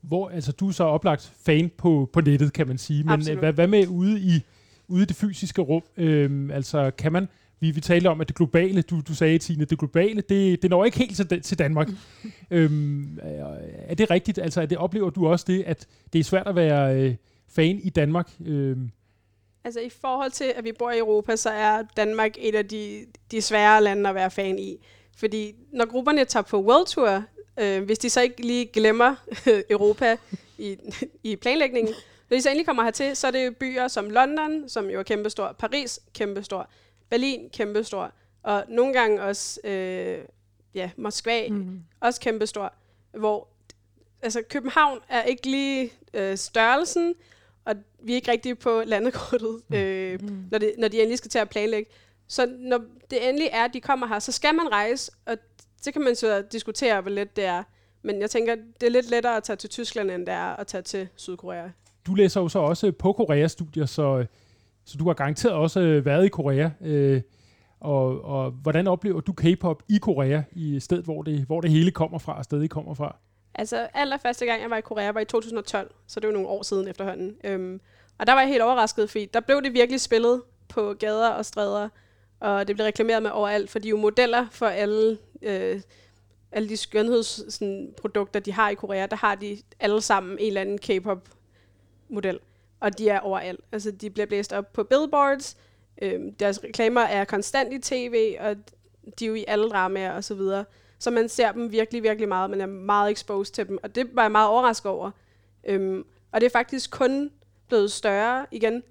Hvor, 0.02 0.28
altså, 0.28 0.52
du 0.52 0.68
er 0.68 0.72
så 0.72 0.84
oplagt 0.84 1.32
fan 1.42 1.70
på, 1.76 2.10
på 2.12 2.20
nettet, 2.20 2.52
kan 2.52 2.68
man 2.68 2.78
sige. 2.78 3.02
Men 3.04 3.12
Absolut. 3.12 3.36
øh, 3.36 3.38
hvad, 3.38 3.52
hvad 3.52 3.66
med 3.66 3.86
ude 3.86 4.20
i, 4.20 4.40
ude 4.88 5.02
i 5.02 5.06
det 5.06 5.16
fysiske 5.16 5.62
rum? 5.62 5.82
Øhm, 5.96 6.50
altså, 6.50 6.90
kan 6.90 7.12
man... 7.12 7.28
Vi, 7.60 7.70
vi 7.70 7.80
talte 7.80 8.08
om, 8.08 8.20
at 8.20 8.28
det 8.28 8.36
globale, 8.36 8.82
du, 8.82 9.00
du 9.08 9.14
sagde, 9.14 9.38
Tine, 9.38 9.64
det 9.64 9.78
globale, 9.78 10.20
det, 10.28 10.62
det 10.62 10.70
når 10.70 10.84
ikke 10.84 10.98
helt 10.98 11.16
til, 11.16 11.42
til 11.42 11.58
Danmark. 11.58 11.88
øhm, 12.50 13.18
er- 13.22 13.56
er 13.88 13.94
det 13.94 14.10
rigtigt? 14.10 14.38
Altså, 14.38 14.60
er 14.62 14.66
det, 14.66 14.78
oplever 14.78 15.10
du 15.10 15.26
også 15.28 15.44
det, 15.48 15.62
at 15.62 15.86
det 16.12 16.18
er 16.18 16.24
svært 16.24 16.46
at 16.46 16.56
være 16.56 16.96
øh, 17.02 17.14
fan 17.48 17.80
i 17.82 17.90
Danmark? 17.90 18.30
Øhm, 18.46 18.90
Altså 19.64 19.80
i 19.80 19.88
forhold 20.00 20.30
til, 20.30 20.52
at 20.56 20.64
vi 20.64 20.72
bor 20.78 20.90
i 20.90 20.98
Europa, 20.98 21.36
så 21.36 21.50
er 21.50 21.82
Danmark 21.96 22.30
et 22.38 22.54
af 22.54 22.66
de, 22.66 23.04
de 23.30 23.40
svære 23.40 23.82
lande 23.82 24.08
at 24.08 24.14
være 24.14 24.30
fan 24.30 24.58
i. 24.58 24.76
Fordi 25.16 25.52
når 25.72 25.86
grupperne 25.86 26.24
tager 26.24 26.42
på 26.42 26.62
World 26.62 26.86
Tour, 26.86 27.22
øh, 27.60 27.82
hvis 27.82 27.98
de 27.98 28.10
så 28.10 28.20
ikke 28.20 28.46
lige 28.46 28.66
glemmer 28.66 29.14
Europa 29.70 30.16
i, 30.58 30.76
i 31.22 31.36
planlægningen, 31.36 31.94
når 32.30 32.36
de 32.36 32.42
så 32.42 32.48
endelig 32.48 32.66
kommer 32.66 32.84
hertil, 32.84 33.16
så 33.16 33.26
er 33.26 33.30
det 33.30 33.46
jo 33.46 33.52
byer 33.60 33.88
som 33.88 34.10
London, 34.10 34.68
som 34.68 34.90
jo 34.90 34.98
er 34.98 35.02
kæmpestor, 35.02 35.52
Paris, 35.52 36.00
kæmpestor, 36.14 36.70
Berlin, 37.10 37.50
kæmpestor, 37.52 38.12
og 38.42 38.64
nogle 38.68 38.92
gange 38.92 39.22
også 39.22 39.60
øh, 39.64 40.18
ja, 40.74 40.90
Moskva, 40.96 41.48
mm. 41.48 41.82
også 42.00 42.20
kæmpestor, 42.20 42.72
hvor 43.12 43.48
altså, 44.22 44.42
København 44.50 44.98
er 45.08 45.22
ikke 45.22 45.50
lige 45.50 45.92
øh, 46.14 46.36
størrelsen, 46.36 47.14
og 47.64 47.74
vi 48.02 48.12
er 48.12 48.16
ikke 48.16 48.30
rigtig 48.30 48.58
på 48.58 48.82
landekortet, 48.86 49.62
øh, 49.74 50.22
mm. 50.22 50.44
når, 50.50 50.58
det, 50.58 50.74
når 50.78 50.88
de 50.88 50.98
endelig 50.98 51.18
skal 51.18 51.30
til 51.30 51.38
at 51.38 51.48
planlægge. 51.48 51.90
Så 52.26 52.46
når 52.58 52.80
det 53.10 53.28
endelig 53.28 53.48
er, 53.52 53.64
at 53.64 53.74
de 53.74 53.80
kommer 53.80 54.06
her, 54.06 54.18
så 54.18 54.32
skal 54.32 54.54
man 54.54 54.72
rejse, 54.72 55.12
og 55.26 55.38
så 55.82 55.92
kan 55.92 56.02
man 56.02 56.16
så 56.16 56.44
diskutere, 56.52 57.00
hvor 57.00 57.10
let 57.10 57.36
det 57.36 57.44
er. 57.44 57.62
Men 58.02 58.20
jeg 58.20 58.30
tænker, 58.30 58.54
det 58.54 58.86
er 58.86 58.90
lidt 58.90 59.10
lettere 59.10 59.36
at 59.36 59.42
tage 59.42 59.56
til 59.56 59.70
Tyskland, 59.70 60.10
end 60.10 60.26
det 60.26 60.34
er 60.34 60.56
at 60.56 60.66
tage 60.66 60.82
til 60.82 61.08
Sydkorea. 61.16 61.68
du 62.06 62.14
læser 62.14 62.40
jo 62.40 62.48
så 62.48 62.58
også 62.58 62.92
på 62.92 63.12
Korea-studier, 63.12 63.86
så, 63.86 64.26
så 64.84 64.98
du 64.98 65.06
har 65.06 65.14
garanteret 65.14 65.54
også 65.54 65.80
øh, 65.80 66.04
været 66.04 66.24
i 66.24 66.28
Korea. 66.28 66.70
Øh, 66.80 67.22
og, 67.80 68.24
og 68.24 68.50
hvordan 68.50 68.86
oplever 68.86 69.20
du 69.20 69.32
K-pop 69.32 69.82
i 69.88 69.98
Korea, 69.98 70.42
i 70.52 70.80
stedet, 70.80 71.04
hvor 71.04 71.22
det, 71.22 71.40
hvor 71.40 71.60
det 71.60 71.70
hele 71.70 71.90
kommer 71.90 72.18
fra, 72.18 72.38
og 72.38 72.44
stedet 72.44 72.70
kommer 72.70 72.94
fra? 72.94 73.16
Altså, 73.54 73.88
allerførste 73.94 74.46
gang, 74.46 74.62
jeg 74.62 74.70
var 74.70 74.76
i 74.76 74.80
Korea, 74.80 75.10
var 75.12 75.20
i 75.20 75.24
2012, 75.24 75.94
så 76.06 76.20
det 76.20 76.24
er 76.24 76.28
jo 76.28 76.34
nogle 76.34 76.48
år 76.48 76.62
siden 76.62 76.88
efterhånden. 76.88 77.36
Øhm, 77.44 77.80
og 78.18 78.26
der 78.26 78.32
var 78.32 78.40
jeg 78.40 78.48
helt 78.48 78.62
overrasket, 78.62 79.10
fordi 79.10 79.26
der 79.34 79.40
blev 79.40 79.62
det 79.62 79.72
virkelig 79.72 80.00
spillet 80.00 80.42
på 80.68 80.94
gader 80.98 81.28
og 81.28 81.44
stræder, 81.44 81.88
og 82.40 82.68
det 82.68 82.76
blev 82.76 82.84
reklameret 82.84 83.22
med 83.22 83.30
overalt, 83.30 83.70
for 83.70 83.78
de 83.78 83.88
er 83.88 83.90
jo 83.90 83.96
modeller 83.96 84.46
for 84.50 84.66
alle, 84.66 85.18
øh, 85.42 85.80
alle 86.52 86.68
de 86.68 86.76
skønhedsprodukter, 86.76 88.40
de 88.40 88.52
har 88.52 88.70
i 88.70 88.74
Korea. 88.74 89.06
Der 89.06 89.16
har 89.16 89.34
de 89.34 89.58
alle 89.80 90.00
sammen 90.00 90.38
en 90.38 90.46
eller 90.46 90.60
anden 90.60 90.78
K-pop-model, 90.78 92.38
og 92.80 92.98
de 92.98 93.08
er 93.08 93.20
overalt. 93.20 93.60
Altså, 93.72 93.90
de 93.90 94.10
bliver 94.10 94.26
blæst 94.26 94.52
op 94.52 94.72
på 94.72 94.84
billboards, 94.84 95.56
øh, 96.02 96.20
deres 96.40 96.64
reklamer 96.64 97.00
er 97.00 97.24
konstant 97.24 97.72
i 97.72 97.78
tv, 97.78 98.36
og 98.40 98.56
de 99.18 99.24
er 99.24 99.28
jo 99.28 99.34
i 99.34 99.44
alle 99.48 99.70
dramaer 99.70 100.12
og 100.12 100.24
så 100.24 100.34
videre. 100.34 100.64
Så 100.98 101.10
man 101.10 101.28
ser 101.28 101.52
dem 101.52 101.72
virkelig, 101.72 102.02
virkelig 102.02 102.28
meget. 102.28 102.50
Man 102.50 102.60
er 102.60 102.66
meget 102.66 103.10
exposed 103.10 103.54
til 103.54 103.68
dem, 103.68 103.78
og 103.82 103.94
det 103.94 104.10
var 104.12 104.22
jeg 104.22 104.32
meget 104.32 104.48
overrasket 104.48 104.92
over. 104.92 105.10
Øhm, 105.64 106.04
og 106.32 106.40
det 106.40 106.46
er 106.46 106.50
faktisk 106.50 106.90
kun 106.90 107.30
blevet 107.68 107.92
større 107.92 108.46
igen, 108.50 108.82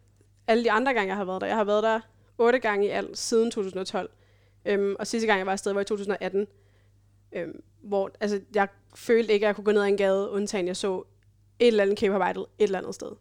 alle 0.47 0.63
de 0.63 0.71
andre 0.71 0.93
gange, 0.93 1.07
jeg 1.07 1.17
har 1.17 1.25
været 1.25 1.41
der. 1.41 1.47
Jeg 1.47 1.55
har 1.55 1.63
været 1.63 1.83
der 1.83 1.99
otte 2.37 2.59
gange 2.59 2.85
i 2.85 2.89
alt 2.89 3.17
siden 3.17 3.51
2012. 3.51 4.09
Øhm, 4.67 4.95
og 4.99 5.07
sidste 5.07 5.27
gang, 5.27 5.37
jeg 5.37 5.45
var 5.45 5.51
afsted, 5.51 5.73
var 5.73 5.81
i 5.81 5.85
2018. 5.85 6.47
Øhm, 7.35 7.61
hvor 7.83 8.11
altså, 8.19 8.41
jeg 8.55 8.67
følte 8.95 9.33
ikke, 9.33 9.45
at 9.45 9.47
jeg 9.47 9.55
kunne 9.55 9.65
gå 9.65 9.71
ned 9.71 9.81
ad 9.81 9.87
en 9.87 9.97
gade, 9.97 10.29
undtagen 10.31 10.67
jeg 10.67 10.77
så 10.77 11.03
et 11.59 11.67
eller 11.67 11.83
andet 11.83 12.01
idol 12.03 12.17
et 12.59 12.63
eller 12.63 12.79
andet 12.79 12.95
sted. 12.95 13.11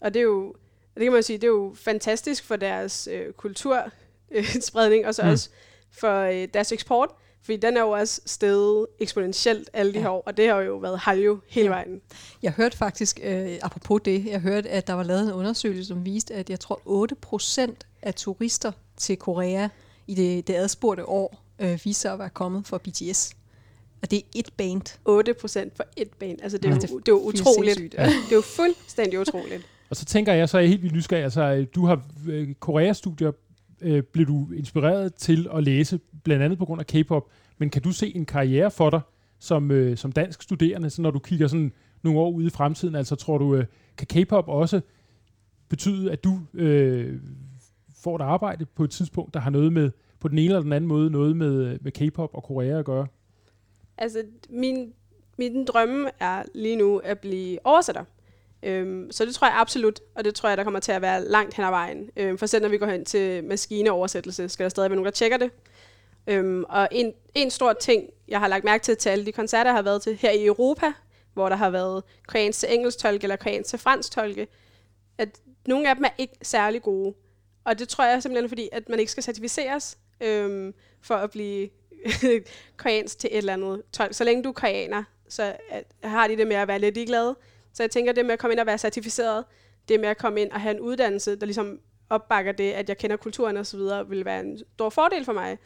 Og 0.00 0.14
det 0.14 0.20
er 0.20 0.24
jo, 0.24 0.54
det 0.94 1.02
kan 1.02 1.12
man 1.12 1.22
sige, 1.22 1.36
det 1.38 1.44
er 1.44 1.48
jo 1.48 1.72
fantastisk 1.76 2.44
for 2.44 2.56
deres 2.56 3.08
øh, 3.12 3.32
kulturspredning, 3.32 5.06
og 5.06 5.14
så 5.14 5.22
Mm. 5.22 5.28
også 5.30 5.48
for 5.90 6.20
øh, 6.22 6.48
deres 6.54 6.72
eksport, 6.72 7.10
fordi 7.42 7.56
den 7.56 7.76
er 7.76 7.80
jo 7.80 7.90
også 7.90 8.20
steget 8.26 8.86
eksponentielt 8.98 9.70
alle 9.72 9.92
de 9.92 9.98
Ja. 9.98 10.02
her 10.02 10.10
år, 10.10 10.22
og 10.26 10.36
det 10.36 10.48
har 10.48 10.60
jo 10.60 10.76
været 10.76 10.98
haljo 10.98 11.38
hele 11.48 11.68
vejen. 11.68 12.00
Jeg 12.42 12.52
hørte 12.52 12.76
faktisk, 12.76 13.20
øh, 13.22 13.58
apropos 13.62 14.00
det, 14.04 14.26
jeg 14.26 14.40
hørte, 14.40 14.68
at 14.70 14.86
der 14.86 14.92
var 14.94 15.02
lavet 15.02 15.22
en 15.22 15.32
undersøgelse, 15.32 15.84
som 15.84 16.04
viste, 16.04 16.34
at 16.34 16.50
jeg 16.50 16.60
tror 16.60 16.80
8% 16.86 17.86
af 18.02 18.14
turister 18.14 18.72
til 18.96 19.16
Korea 19.16 19.68
i 20.08 20.14
det, 20.14 20.46
det 20.48 20.54
adspurgte 20.54 21.08
år 21.08 21.44
øh, 21.58 21.78
viste 21.84 21.92
sig 22.02 22.12
at 22.12 22.18
være 22.18 22.30
kommet 22.30 22.66
for 22.66 22.78
BTS. 22.78 23.32
Og 24.02 24.10
det 24.10 24.16
er 24.18 24.22
et 24.34 24.48
band. 24.56 24.98
8 25.04 25.34
procent 25.34 25.76
for 25.76 25.84
et 25.96 26.08
band. 26.18 26.38
Altså, 26.42 26.58
det 26.58 26.64
er, 26.64 26.68
Ja, 26.74 26.74
jo, 26.90 26.98
det 26.98 27.08
er 27.08 27.12
jo 27.12 27.18
utroligt. 27.20 27.76
sindssygt, 27.76 27.92
Det 27.92 28.32
er 28.32 28.36
jo 28.36 28.40
fuldstændig 28.40 29.20
utroligt. 29.20 29.66
Og 29.90 29.96
så 29.96 30.04
tænker 30.04 30.32
jeg, 30.32 30.48
så 30.48 30.56
er 30.56 30.60
jeg 30.60 30.68
helt 30.70 30.82
vildt 30.82 30.96
nysgerrig, 30.96 31.24
altså 31.24 31.66
du 31.74 31.86
har 31.86 32.02
øh, 32.28 32.54
Korea-studier, 32.54 33.32
øh, 33.80 34.02
blev 34.02 34.26
du 34.26 34.48
inspireret 34.56 35.14
til 35.14 35.48
at 35.54 35.62
læse, 35.62 36.00
blandt 36.24 36.42
andet 36.44 36.58
på 36.58 36.64
grund 36.64 36.80
af 36.80 36.86
K-pop, 36.86 37.22
men 37.58 37.70
kan 37.70 37.82
du 37.82 37.92
se 37.92 38.16
en 38.16 38.26
karriere 38.26 38.70
for 38.70 38.90
dig 38.90 39.00
som, 39.38 39.70
øh, 39.70 39.96
som 39.96 40.12
dansk 40.12 40.42
studerende, 40.42 40.90
så 40.90 41.02
når 41.02 41.10
du 41.10 41.18
kigger 41.18 41.48
sådan 41.48 41.72
nogle 42.02 42.18
år 42.18 42.30
ude 42.30 42.46
i 42.46 42.50
fremtiden, 42.50 42.94
altså 42.94 43.16
tror 43.16 43.38
du, 43.38 43.54
øh, 43.54 43.64
kan 43.98 44.06
K-pop 44.06 44.48
også 44.48 44.80
betyde, 45.68 46.12
at 46.12 46.24
du 46.24 46.40
øh, 46.54 47.20
får 48.02 48.16
et 48.16 48.22
arbejde 48.22 48.66
på 48.66 48.84
et 48.84 48.90
tidspunkt, 48.90 49.34
der 49.34 49.40
har 49.40 49.50
noget 49.50 49.72
med, 49.72 49.90
på 50.20 50.28
den 50.28 50.38
ene 50.38 50.46
eller 50.46 50.62
den 50.62 50.72
anden 50.72 50.88
måde, 50.88 51.10
noget 51.10 51.36
med, 51.36 51.66
øh, 51.66 51.78
med 51.80 51.92
K-pop 51.92 52.30
og 52.34 52.42
Korea 52.42 52.78
at 52.78 52.84
gøre? 52.84 53.06
Altså, 53.98 54.24
min, 54.50 54.92
min 55.38 55.64
drømme 55.64 56.10
er 56.20 56.42
lige 56.54 56.76
nu 56.76 56.98
at 56.98 57.18
blive 57.18 57.58
oversætter. 57.64 58.04
Øhm, 58.62 59.10
så 59.10 59.24
det 59.24 59.34
tror 59.34 59.46
jeg 59.46 59.56
absolut, 59.56 60.00
og 60.14 60.24
det 60.24 60.34
tror 60.34 60.48
jeg, 60.48 60.58
der 60.58 60.64
kommer 60.64 60.80
til 60.80 60.92
at 60.92 61.02
være 61.02 61.24
langt 61.24 61.54
hen 61.54 61.64
ad 61.64 61.70
vejen. 61.70 62.10
Øhm, 62.16 62.38
for 62.38 62.46
selv 62.46 62.62
når 62.62 62.68
vi 62.68 62.78
går 62.78 62.86
hen 62.86 63.04
til 63.04 63.44
maskineoversættelse, 63.44 64.48
skal 64.48 64.64
der 64.64 64.68
stadig 64.68 64.90
være 64.90 64.96
nogen, 64.96 65.04
der 65.04 65.10
tjekker 65.10 65.36
det. 65.36 65.50
Øhm, 66.26 66.64
og 66.68 66.88
en, 66.90 67.12
en 67.34 67.50
stor 67.50 67.72
ting, 67.72 68.04
jeg 68.28 68.40
har 68.40 68.48
lagt 68.48 68.64
mærke 68.64 68.82
til 68.82 68.96
til 68.96 69.08
alle 69.08 69.26
de 69.26 69.32
koncerter, 69.32 69.70
jeg 69.70 69.76
har 69.76 69.82
været 69.82 70.02
til 70.02 70.16
her 70.16 70.30
i 70.30 70.46
Europa, 70.46 70.92
hvor 71.34 71.48
der 71.48 71.56
har 71.56 71.70
været 71.70 72.02
koreansk 72.26 72.58
til 72.58 72.68
engelsk 72.74 72.98
tolke 72.98 73.24
eller 73.24 73.36
koreansk 73.36 73.70
til 73.70 73.78
fransk 73.78 74.12
tolke, 74.12 74.46
at 75.18 75.40
nogle 75.66 75.90
af 75.90 75.96
dem 75.96 76.04
er 76.04 76.14
ikke 76.18 76.34
særlig 76.42 76.82
gode. 76.82 77.14
Og 77.68 77.78
det 77.78 77.88
tror 77.88 78.04
jeg 78.04 78.22
simpelthen 78.22 78.48
fordi, 78.48 78.68
at 78.72 78.88
man 78.88 78.98
ikke 78.98 79.12
skal 79.12 79.22
certificeres 79.22 79.98
øhm, 80.20 80.74
for 81.00 81.14
at 81.14 81.30
blive 81.30 81.68
koreansk 82.82 83.18
til 83.18 83.30
et 83.32 83.38
eller 83.38 83.52
andet 83.52 83.82
tolk. 83.92 84.14
Så 84.14 84.24
længe 84.24 84.42
du 84.42 84.48
er 84.48 84.52
koreaner, 84.52 85.04
så 85.28 85.56
at, 85.70 85.84
har 86.04 86.28
de 86.28 86.36
det 86.36 86.46
med 86.46 86.56
at 86.56 86.68
være 86.68 86.78
lidt 86.78 86.94
ligeglade. 86.94 87.36
Så 87.72 87.82
jeg 87.82 87.90
tænker, 87.90 88.12
det 88.12 88.24
med 88.24 88.32
at 88.32 88.38
komme 88.38 88.52
ind 88.52 88.60
og 88.60 88.66
være 88.66 88.78
certificeret, 88.78 89.44
det 89.88 90.00
med 90.00 90.08
at 90.08 90.16
komme 90.18 90.40
ind 90.40 90.50
og 90.50 90.60
have 90.60 90.74
en 90.74 90.80
uddannelse, 90.80 91.36
der 91.36 91.46
ligesom 91.46 91.80
opbakker 92.10 92.52
det, 92.52 92.72
at 92.72 92.88
jeg 92.88 92.98
kender 92.98 93.16
kulturen 93.16 93.56
og 93.56 93.66
så 93.66 93.76
videre, 93.76 94.08
vil 94.08 94.24
være 94.24 94.40
en 94.40 94.58
stor 94.74 94.90
fordel 94.90 95.24
for 95.24 95.32
mig. 95.32 95.58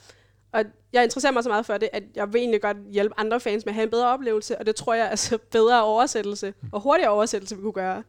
Og 0.52 0.64
jeg 0.92 1.04
interesserer 1.04 1.32
mig 1.32 1.42
så 1.42 1.48
meget 1.48 1.66
for 1.66 1.78
det, 1.78 1.88
at 1.92 2.02
jeg 2.14 2.32
vil 2.32 2.38
egentlig 2.38 2.62
godt 2.62 2.76
hjælpe 2.90 3.14
andre 3.18 3.40
fans 3.40 3.64
med 3.64 3.70
at 3.70 3.74
have 3.74 3.84
en 3.84 3.90
bedre 3.90 4.08
oplevelse, 4.08 4.58
og 4.58 4.66
det 4.66 4.76
tror 4.76 4.94
jeg, 4.94 5.10
altså 5.10 5.38
bedre 5.52 5.84
oversættelse 5.84 6.54
og 6.72 6.80
hurtigere 6.80 7.10
oversættelse 7.10 7.56
vi 7.56 7.62
kunne 7.62 7.72
gøre. 7.72 8.02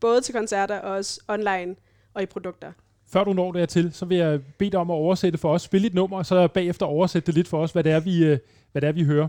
Både 0.00 0.20
til 0.20 0.34
koncerter 0.34 0.78
og 0.78 0.92
også 0.92 1.20
online 1.28 1.76
og 2.14 2.22
i 2.22 2.26
produkter. 2.26 2.72
Før 3.12 3.24
du 3.24 3.32
når 3.32 3.52
dertil, 3.52 3.92
så 3.92 4.04
vil 4.04 4.18
jeg 4.18 4.40
bede 4.58 4.70
dig 4.70 4.80
om 4.80 4.90
at 4.90 4.94
oversætte 4.94 5.38
for 5.38 5.52
os. 5.52 5.62
Spil 5.62 5.84
et 5.84 5.94
nummer, 5.94 6.16
og 6.16 6.26
så 6.26 6.48
bagefter 6.48 6.86
oversætte 6.86 7.26
det 7.26 7.34
lidt 7.34 7.48
for 7.48 7.62
os, 7.62 7.72
hvad 7.72 7.84
det 7.84 7.92
er, 7.92 8.00
vi, 8.00 8.24
øh, 8.24 8.38
hvad 8.72 8.82
det 8.82 8.88
er, 8.88 8.92
vi 8.92 9.04
hører. 9.04 9.28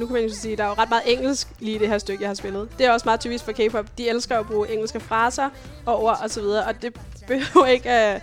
Nu 0.00 0.06
kan 0.06 0.14
man 0.14 0.22
jo 0.22 0.34
sige, 0.34 0.52
at 0.52 0.58
der 0.58 0.64
er 0.64 0.68
jo 0.68 0.74
ret 0.74 0.88
meget 0.88 1.02
engelsk 1.06 1.48
lige 1.58 1.74
i 1.74 1.78
det 1.78 1.88
her 1.88 1.98
stykke, 1.98 2.22
jeg 2.22 2.28
har 2.28 2.34
spillet. 2.34 2.68
Det 2.78 2.86
er 2.86 2.90
også 2.90 3.04
meget 3.04 3.20
typisk 3.20 3.44
for 3.44 3.52
K-pop. 3.52 3.86
De 3.98 4.08
elsker 4.08 4.38
at 4.38 4.46
bruge 4.46 4.72
engelske 4.72 5.00
fraser 5.00 5.48
og 5.86 6.02
ord 6.02 6.18
og 6.22 6.30
så 6.30 6.40
videre, 6.40 6.64
og 6.64 6.82
det 6.82 7.00
behøver 7.28 7.66
ikke 7.66 7.90
at 7.90 8.22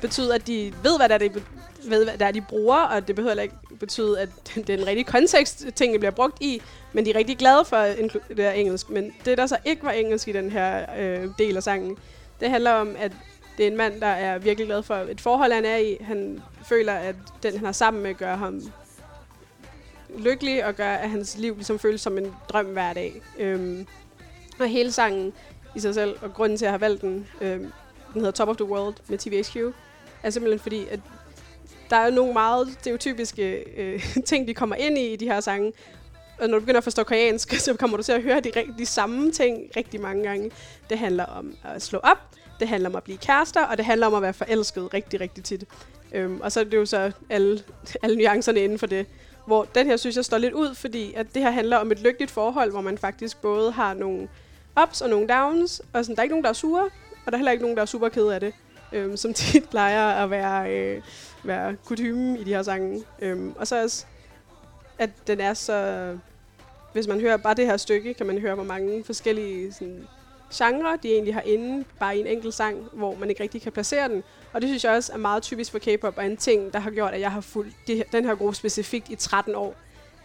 betyde, 0.00 0.34
at 0.34 0.46
de 0.46 0.72
ved, 0.82 0.98
hvad 0.98 1.08
der 1.08 1.14
er, 1.14 1.18
de, 1.18 1.30
ved, 1.84 2.04
hvad 2.04 2.18
der 2.18 2.26
er, 2.26 2.32
de 2.32 2.40
bruger, 2.40 2.76
og 2.76 3.08
det 3.08 3.16
behøver 3.16 3.30
heller 3.30 3.42
ikke 3.42 3.54
betyde, 3.80 4.20
at 4.20 4.28
det 4.54 4.70
er 4.70 4.76
den 4.76 4.86
rigtige 4.86 5.04
kontekst, 5.04 5.66
tingene 5.74 5.98
bliver 5.98 6.12
brugt 6.12 6.42
i, 6.42 6.62
men 6.92 7.04
de 7.04 7.10
er 7.10 7.14
rigtig 7.16 7.38
glade 7.38 7.64
for 7.64 7.76
at 7.76 7.98
det 8.36 8.60
engelsk. 8.60 8.90
Men 8.90 9.12
det, 9.24 9.38
der 9.38 9.46
så 9.46 9.56
ikke 9.64 9.84
var 9.84 9.90
engelsk 9.90 10.28
i 10.28 10.32
den 10.32 10.50
her 10.50 10.86
øh, 10.98 11.28
del 11.38 11.56
af 11.56 11.62
sangen, 11.62 11.96
det 12.40 12.50
handler 12.50 12.72
om, 12.72 12.96
at 12.98 13.12
det 13.56 13.66
er 13.66 13.70
en 13.70 13.76
mand, 13.76 14.00
der 14.00 14.06
er 14.06 14.38
virkelig 14.38 14.66
glad 14.66 14.82
for 14.82 14.94
et 14.94 15.20
forhold, 15.20 15.52
han 15.52 15.64
er 15.64 15.76
i. 15.76 15.96
Han 16.00 16.42
føler, 16.68 16.92
at 16.92 17.14
den, 17.42 17.56
han 17.56 17.66
er 17.66 17.72
sammen 17.72 18.02
med, 18.02 18.14
gør 18.14 18.36
ham 18.36 18.62
lykkelig 20.18 20.64
og 20.64 20.74
gør, 20.74 20.90
at 20.90 21.10
hans 21.10 21.38
liv 21.38 21.54
ligesom 21.54 21.78
føles 21.78 22.00
som 22.00 22.18
en 22.18 22.34
drøm 22.48 22.66
hver 22.66 22.92
dag. 22.92 23.22
Øhm, 23.38 23.86
og 24.58 24.68
hele 24.68 24.92
sangen 24.92 25.32
i 25.76 25.80
sig 25.80 25.94
selv, 25.94 26.16
og 26.22 26.34
grunden 26.34 26.58
til, 26.58 26.64
at 26.64 26.66
jeg 26.66 26.72
har 26.72 26.78
valgt 26.78 27.02
den, 27.02 27.26
øhm, 27.40 27.72
den 28.12 28.20
hedder 28.20 28.30
Top 28.30 28.48
of 28.48 28.56
the 28.56 28.64
World 28.64 28.94
med 29.08 29.18
TVHQ, 29.18 29.74
er 30.22 30.30
simpelthen 30.30 30.60
fordi, 30.60 30.86
at 30.90 31.00
der 31.90 31.96
er 31.96 32.10
nogle 32.10 32.32
meget 32.32 32.76
stereotypiske 32.80 33.64
øh, 33.76 34.06
ting, 34.26 34.48
de 34.48 34.54
kommer 34.54 34.76
ind 34.76 34.98
i 34.98 35.12
i 35.12 35.16
de 35.16 35.24
her 35.24 35.40
sange. 35.40 35.72
Og 36.38 36.48
når 36.48 36.58
du 36.58 36.60
begynder 36.60 36.78
at 36.78 36.84
forstå 36.84 37.02
koreansk, 37.02 37.54
så 37.64 37.74
kommer 37.74 37.96
du 37.96 38.02
til 38.02 38.12
at 38.12 38.22
høre 38.22 38.40
de, 38.40 38.52
de 38.78 38.86
samme 38.86 39.32
ting 39.32 39.62
rigtig 39.76 40.00
mange 40.00 40.22
gange. 40.22 40.50
Det 40.90 40.98
handler 40.98 41.24
om 41.24 41.54
at 41.64 41.82
slå 41.82 41.98
op, 41.98 42.18
det 42.60 42.68
handler 42.68 42.88
om 42.88 42.96
at 42.96 43.02
blive 43.02 43.18
kærester, 43.18 43.62
og 43.62 43.76
det 43.76 43.84
handler 43.84 44.06
om 44.06 44.14
at 44.14 44.22
være 44.22 44.34
forelsket 44.34 44.94
rigtig, 44.94 45.20
rigtig 45.20 45.44
tit. 45.44 45.64
Øhm, 46.12 46.40
og 46.40 46.52
så 46.52 46.60
er 46.60 46.64
det 46.64 46.76
jo 46.76 46.86
så 46.86 47.12
alle, 47.30 47.62
alle 48.02 48.16
nuancerne 48.16 48.60
inden 48.60 48.78
for 48.78 48.86
det. 48.86 49.06
Hvor 49.46 49.66
den 49.74 49.86
her 49.86 49.96
synes 49.96 50.16
jeg 50.16 50.24
står 50.24 50.38
lidt 50.38 50.54
ud, 50.54 50.74
fordi 50.74 51.12
at 51.14 51.26
det 51.34 51.42
her 51.42 51.50
handler 51.50 51.76
om 51.76 51.92
et 51.92 52.00
lykkeligt 52.00 52.30
forhold, 52.30 52.70
hvor 52.70 52.80
man 52.80 52.98
faktisk 52.98 53.40
både 53.40 53.72
har 53.72 53.94
nogle 53.94 54.28
ups 54.82 55.00
og 55.00 55.10
nogle 55.10 55.28
downs, 55.28 55.82
og 55.92 56.04
sådan, 56.04 56.16
der 56.16 56.20
er 56.20 56.24
ikke 56.24 56.32
nogen, 56.32 56.44
der 56.44 56.50
er 56.50 56.54
sure, 56.54 56.84
og 57.26 57.26
der 57.26 57.32
er 57.32 57.36
heller 57.36 57.52
ikke 57.52 57.62
nogen, 57.64 57.76
der 57.76 57.82
er 57.82 57.86
super 57.86 58.08
ked 58.08 58.26
af 58.26 58.40
det, 58.40 58.54
øhm, 58.92 59.16
som 59.16 59.34
tit 59.40 59.68
plejer 59.68 60.08
at 60.08 60.30
være, 60.30 60.72
øh, 60.72 61.02
være 61.44 61.76
kutume 61.84 62.38
i 62.38 62.44
de 62.44 62.54
her 62.54 62.62
sange. 62.62 63.04
Øhm, 63.22 63.54
og 63.56 63.66
så 63.66 63.82
også, 63.82 64.06
at 64.98 65.10
den 65.26 65.40
er 65.40 65.54
så... 65.54 66.18
Hvis 66.92 67.06
man 67.06 67.20
hører 67.20 67.36
bare 67.36 67.54
det 67.54 67.66
her 67.66 67.76
stykke, 67.76 68.14
kan 68.14 68.26
man 68.26 68.38
høre, 68.38 68.54
hvor 68.54 68.64
mange 68.64 69.04
forskellige 69.04 69.72
sådan, 69.72 70.06
genre, 70.54 70.98
de 71.02 71.12
egentlig 71.12 71.34
har 71.34 71.40
inde, 71.40 71.84
bare 71.98 72.16
i 72.16 72.20
en 72.20 72.26
enkelt 72.26 72.54
sang, 72.54 72.88
hvor 72.92 73.14
man 73.14 73.30
ikke 73.30 73.42
rigtig 73.42 73.62
kan 73.62 73.72
placere 73.72 74.08
den. 74.08 74.22
Og 74.52 74.60
det 74.60 74.68
synes 74.68 74.84
jeg 74.84 74.92
også 74.92 75.12
er 75.12 75.16
meget 75.16 75.42
typisk 75.42 75.72
for 75.72 75.78
K-pop, 75.78 76.18
og 76.18 76.26
en 76.26 76.36
ting, 76.36 76.72
der 76.72 76.78
har 76.78 76.90
gjort, 76.90 77.14
at 77.14 77.20
jeg 77.20 77.32
har 77.32 77.40
fulgt 77.40 77.76
de, 77.86 78.04
den 78.12 78.24
her 78.24 78.34
gruppe 78.34 78.56
specifikt 78.56 79.08
i 79.08 79.16
13 79.16 79.54
år. 79.54 79.74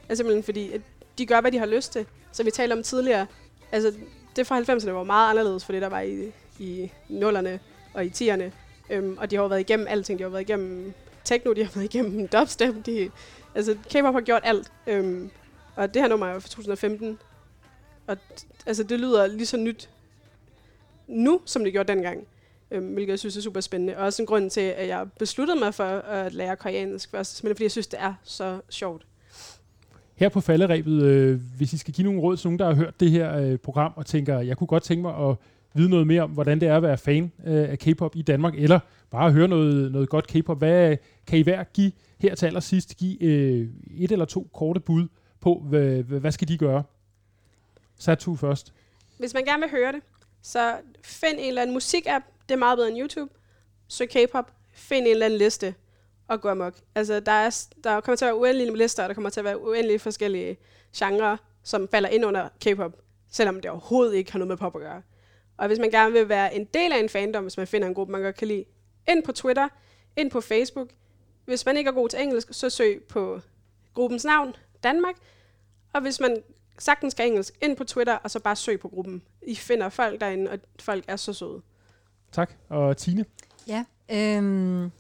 Er 0.10 0.15
simpelthen 0.15 0.43
fordi, 0.43 0.71
at 0.71 0.81
de 1.17 1.25
gør, 1.25 1.41
hvad 1.41 1.51
de 1.51 1.57
har 1.57 1.65
lyst 1.65 1.91
til. 1.91 2.05
Så 2.31 2.43
vi 2.43 2.51
talte 2.51 2.73
om 2.73 2.84
tidligere, 2.84 3.27
altså 3.71 3.93
det 4.36 4.47
fra 4.47 4.60
90'erne 4.60 4.91
var 4.91 5.03
meget 5.03 5.29
anderledes 5.29 5.65
for 5.65 5.71
det, 5.73 5.81
der 5.81 5.89
var 5.89 6.01
i, 6.01 6.31
i 6.60 6.91
nullerne 7.10 7.60
og 7.93 8.05
i 8.05 8.10
10'erne. 8.10 8.43
Øhm, 8.89 9.17
og 9.17 9.31
de 9.31 9.36
har 9.36 9.43
jo 9.43 9.47
været 9.47 9.60
igennem 9.60 9.88
alting. 9.88 10.19
De 10.19 10.23
har 10.23 10.29
været 10.29 10.41
igennem 10.41 10.93
techno, 11.23 11.53
de 11.53 11.63
har 11.63 11.71
været 11.75 11.95
igennem 11.95 12.27
dubstep. 12.27 12.86
De, 12.86 13.12
altså 13.55 13.77
K-pop 13.89 14.13
har 14.13 14.21
gjort 14.21 14.41
alt. 14.45 14.71
Øhm, 14.88 15.31
og 15.75 15.93
det 15.93 16.01
her 16.01 16.10
nummer 16.10 16.27
er 16.27 16.34
jo 16.34 16.39
fra 16.39 16.49
2015. 16.49 17.19
Og 18.07 18.17
altså, 18.65 18.84
det 18.84 18.99
lyder 18.99 19.27
lige 19.27 19.45
så 19.45 19.57
nyt 19.57 19.89
nu, 21.12 21.41
som 21.45 21.63
det 21.63 21.74
gjorde 21.74 21.93
dengang. 21.93 22.28
Øhm, 22.71 22.93
hvilket 22.93 23.12
jeg 23.12 23.19
synes 23.19 23.38
er 23.38 23.41
super 23.41 23.60
spændende. 23.60 23.97
Og 23.97 24.06
også 24.06 24.21
en 24.21 24.26
grund 24.26 24.50
til, 24.50 24.62
at 24.62 24.88
jeg 24.88 25.08
besluttede 25.19 25.60
mig 25.60 25.74
for 25.74 25.84
at 25.84 26.34
lære 26.34 26.56
koreansk 26.56 27.12
først. 27.12 27.38
Simpelthen 27.38 27.56
fordi 27.56 27.63
jeg 27.63 27.71
synes, 27.71 27.88
det 27.88 28.00
er 28.02 28.13
så 28.24 28.60
sjovt. 28.69 29.06
Her 30.15 30.30
på 30.30 30.41
falderæbet, 30.41 31.04
øh, 31.04 31.39
hvis 31.58 31.74
I 31.74 31.78
skal 31.78 31.93
give 31.93 32.06
nogle 32.06 32.21
råd 32.21 32.38
til 32.38 32.47
nogen, 32.47 32.60
der 32.60 32.65
har 32.65 32.74
hørt 32.74 33.00
det 33.00 33.12
her 33.12 33.38
øh, 33.38 33.58
program, 33.58 33.93
og 33.95 34.06
tænker, 34.06 34.39
jeg 34.39 34.58
kunne 34.58 34.67
godt 34.67 34.84
tænke 34.84 35.02
mig 35.02 35.30
at 35.30 35.36
vide 35.74 35.89
noget 35.89 36.08
mere 36.08 36.21
om, 36.21 36.32
hvordan 36.32 36.60
det 36.60 36.67
er 36.67 36.78
at 36.78 36.84
være 36.84 36.97
fan 36.97 37.32
øh, 37.45 37.69
af 37.69 37.80
K-pop 37.80 38.15
i 38.15 38.21
Danmark, 38.21 38.54
eller 38.58 38.80
bare 39.12 39.32
høre 39.32 39.47
noget, 39.47 39.91
noget 39.91 40.10
godt 40.10 40.28
K-pop. 40.28 40.58
Hvad 40.58 40.97
kan 41.28 41.39
I 41.39 41.41
hver 41.41 41.63
give 41.63 41.91
her 42.19 42.36
til 42.36 42.45
allersidst? 42.45 42.97
Give 42.97 43.24
øh, 43.24 43.67
et 43.97 44.12
eller 44.12 44.26
to 44.26 44.47
korte 44.54 44.80
bud 44.80 45.08
på, 45.39 45.63
hvad, 45.69 46.04
hvad 46.04 46.19
hvad 46.19 46.32
skal 46.32 46.47
de 46.47 46.58
gøre? 46.58 46.84
Satu 48.00 48.36
først. 48.36 48.74
Hvis 49.17 49.34
man 49.34 49.45
gerne 49.45 49.62
vil 49.62 49.71
høre 49.71 49.91
det, 49.91 50.02
så 50.41 50.77
find 51.04 51.39
en 51.39 51.47
eller 51.47 51.62
anden 51.62 51.73
musikapp. 51.73 52.25
Det 52.49 52.56
er 52.56 52.60
meget 52.60 52.77
bedre 52.77 52.89
end 52.89 52.99
YouTube. 52.99 53.34
Søg 53.88 54.10
K-pop. 54.10 54.51
Find 54.73 55.06
en 55.06 55.12
eller 55.12 55.25
anden 55.25 55.39
liste 55.39 55.75
og 56.27 56.41
gå 56.41 56.49
amok. 56.49 56.73
Altså, 56.95 57.19
der, 57.19 57.32
er, 57.32 57.65
der 57.84 58.01
kommer 58.01 58.15
til 58.15 58.25
at 58.25 58.30
være 58.30 58.39
uendelige 58.39 58.77
lister, 58.77 59.04
og 59.04 59.10
der 59.10 59.13
kommer 59.13 59.30
til 59.30 59.39
at 59.39 59.43
være 59.43 59.62
uendelige 59.62 59.99
forskellige 59.99 60.58
genrer, 60.97 61.38
som 61.63 61.88
falder 61.88 62.10
ind 62.10 62.25
under 62.25 62.49
K-pop, 62.65 62.97
selvom 63.32 63.60
det 63.60 63.71
overhovedet 63.71 64.15
ikke 64.15 64.32
har 64.32 64.39
noget 64.39 64.47
med 64.47 64.58
pop 64.58 64.75
at 64.75 64.82
gøre. 64.82 65.01
Og 65.58 65.67
hvis 65.67 65.80
man 65.80 65.91
gerne 65.91 66.12
vil 66.12 66.30
være 66.30 66.56
en 66.56 66.65
del 66.65 66.91
af 66.91 66.99
en 66.99 67.10
fandom, 67.10 67.43
hvis 67.43 67.58
man 67.58 67.67
finder 67.67 67.88
en 67.88 67.93
gruppe, 67.93 68.12
man 68.12 68.21
godt 68.21 68.36
kan 68.36 68.47
lide, 68.47 68.65
ind 69.10 69.23
på 69.23 69.32
Twitter, 69.32 69.67
ind 70.17 70.32
på 70.32 70.41
Facebook. 70.41 70.89
Hvis 71.45 71.65
man 71.65 71.77
ikke 71.77 71.88
er 71.88 71.93
god 71.93 72.10
til 72.10 72.21
engelsk, 72.21 72.47
så 72.51 72.69
søg 72.69 73.04
på 73.10 73.39
gruppens 73.93 74.25
navn, 74.25 74.56
Danmark. 74.84 75.15
Og 75.93 76.01
hvis 76.01 76.19
man 76.19 76.43
sagtens 76.82 77.12
skal 77.12 77.28
engelsk, 77.28 77.54
ind 77.62 77.76
på 77.78 77.84
Twitter, 77.84 78.13
og 78.15 78.32
så 78.32 78.39
bare 78.39 78.56
søg 78.56 78.80
på 78.80 78.88
gruppen. 78.89 79.22
I 79.48 79.56
finder 79.56 79.89
folk 79.89 80.22
derinde, 80.22 80.52
og 80.52 80.60
folk 80.80 81.04
er 81.08 81.15
så 81.15 81.34
søde. 81.34 81.62
Tak. 82.32 82.52
Og 82.70 82.98
Tine? 82.98 83.26
Ja, 83.67 83.86
øhm, 84.12 84.91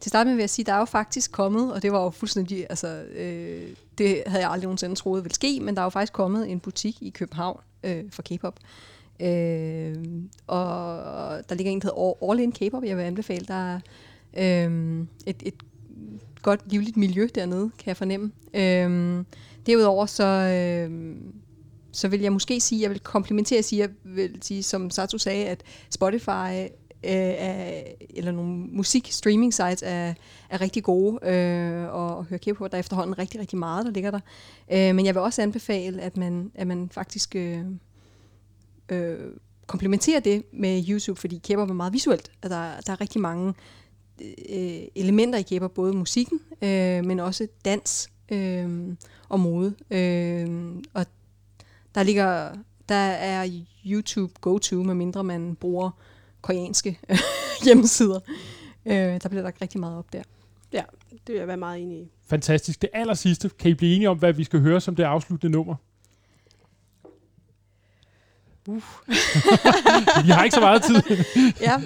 til 0.00 0.08
at 0.08 0.10
starte 0.10 0.28
med 0.28 0.34
vil 0.34 0.42
jeg 0.42 0.50
sige, 0.50 0.66
der 0.66 0.72
er 0.72 0.78
jo 0.78 0.84
faktisk 0.84 1.32
kommet, 1.32 1.72
og 1.72 1.82
det 1.82 1.92
var 1.92 2.02
jo 2.02 2.10
fuldstændig, 2.10 2.66
altså, 2.70 2.88
øh, 3.02 3.68
det 3.98 4.22
havde 4.26 4.42
jeg 4.42 4.50
aldrig 4.50 4.66
nogensinde 4.66 4.94
troet 4.94 5.24
ville 5.24 5.34
ske, 5.34 5.60
men 5.60 5.74
der 5.74 5.80
er 5.82 5.86
jo 5.86 5.90
faktisk 5.90 6.12
kommet 6.12 6.50
en 6.50 6.60
butik 6.60 7.02
i 7.02 7.10
København 7.10 7.60
øh, 7.84 8.04
for 8.10 8.22
K-pop. 8.22 8.58
Øh, 9.20 9.96
og 10.46 10.68
der 11.48 11.54
ligger 11.54 11.72
en, 11.72 11.80
der 11.80 11.86
hedder 11.86 12.32
All- 12.32 12.40
In 12.42 12.52
K-pop, 12.52 12.84
jeg 12.84 12.96
vil 12.96 13.02
anbefale. 13.02 13.44
Der 13.48 13.74
er 13.74 13.80
øh, 14.66 15.00
et, 15.26 15.42
et 15.42 15.54
godt 16.42 16.60
livligt 16.66 16.96
miljø 16.96 17.28
dernede, 17.34 17.70
kan 17.78 17.86
jeg 17.88 17.96
fornemme. 17.96 18.32
Øhm, 18.54 19.26
derudover 19.70 20.06
så, 20.06 20.24
øh, 20.24 21.16
så 21.92 22.08
vil 22.08 22.20
jeg 22.20 22.32
måske 22.32 22.60
sige, 22.60 22.82
jeg 22.82 22.90
vil 22.90 23.00
komplementere 23.00 23.62
sige, 23.62 23.80
jeg 23.80 23.90
vil 24.04 24.38
sige, 24.42 24.62
som 24.62 24.90
Sato 24.90 25.18
sagde, 25.18 25.46
at 25.46 25.62
Spotify 25.90 26.68
øh, 27.04 27.34
er, 27.38 27.82
eller 28.10 28.32
nogle 28.32 28.52
musik 28.52 29.12
streaming 29.12 29.54
sites 29.54 29.82
er, 29.86 30.14
er 30.50 30.60
rigtig 30.60 30.82
gode 30.82 31.28
øh, 31.28 31.94
og, 31.94 32.16
og 32.16 32.24
høre 32.24 32.38
kæft 32.38 32.58
på. 32.58 32.68
Der 32.68 32.74
er 32.74 32.80
efterhånden 32.80 33.18
rigtig, 33.18 33.40
rigtig 33.40 33.58
meget, 33.58 33.86
der 33.86 33.92
ligger 33.92 34.10
der. 34.10 34.20
Øh, 34.72 34.94
men 34.94 35.06
jeg 35.06 35.14
vil 35.14 35.22
også 35.22 35.42
anbefale, 35.42 36.02
at 36.02 36.16
man, 36.16 36.52
at 36.54 36.66
man 36.66 36.88
faktisk 36.92 37.36
øh, 37.36 37.64
øh, 38.88 39.18
komplementerer 39.66 40.20
det 40.20 40.42
med 40.52 40.84
YouTube, 40.88 41.20
fordi 41.20 41.40
kæber 41.44 41.62
er 41.62 41.72
meget 41.72 41.92
visuelt. 41.92 42.32
At 42.42 42.50
der, 42.50 42.80
der 42.86 42.92
er 42.92 43.00
rigtig 43.00 43.20
mange 43.20 43.54
øh, 44.48 44.82
elementer 44.94 45.38
i 45.38 45.42
kæber, 45.42 45.68
både 45.68 45.92
musikken, 45.92 46.40
øh, 46.62 47.04
men 47.04 47.20
også 47.20 47.46
dans 47.64 48.10
øh, 48.30 48.96
og 49.28 49.40
mode. 49.40 49.74
Øh, 49.90 50.76
og 50.94 51.06
der 51.94 52.02
ligger 52.02 52.52
der 52.90 52.96
er 52.96 53.62
YouTube 53.86 54.32
go-to, 54.40 54.82
medmindre 54.82 55.24
man 55.24 55.54
bruger 55.54 55.90
koreanske 56.40 56.98
hjemmesider. 57.64 58.20
Øh, 58.86 58.94
der 58.94 59.28
bliver 59.28 59.42
lagt 59.42 59.62
rigtig 59.62 59.80
meget 59.80 59.98
op 59.98 60.12
der. 60.12 60.22
Ja, 60.72 60.82
det 61.10 61.20
vil 61.28 61.38
jeg 61.38 61.48
være 61.48 61.56
meget 61.56 61.82
enig 61.82 61.98
i. 61.98 62.10
Fantastisk. 62.26 62.82
Det 62.82 62.90
aller 62.92 63.14
sidste. 63.14 63.50
Kan 63.58 63.70
I 63.70 63.74
blive 63.74 63.94
enige 63.94 64.10
om, 64.10 64.18
hvad 64.18 64.32
vi 64.32 64.44
skal 64.44 64.60
høre 64.60 64.80
som 64.80 64.96
det 64.96 65.02
afsluttende 65.02 65.52
nummer? 65.52 65.74
Uh. 68.68 68.82
vi 70.24 70.30
har 70.30 70.44
ikke 70.44 70.54
så 70.54 70.60
meget 70.60 70.82
tid. 70.82 71.02
ja, 71.66 71.80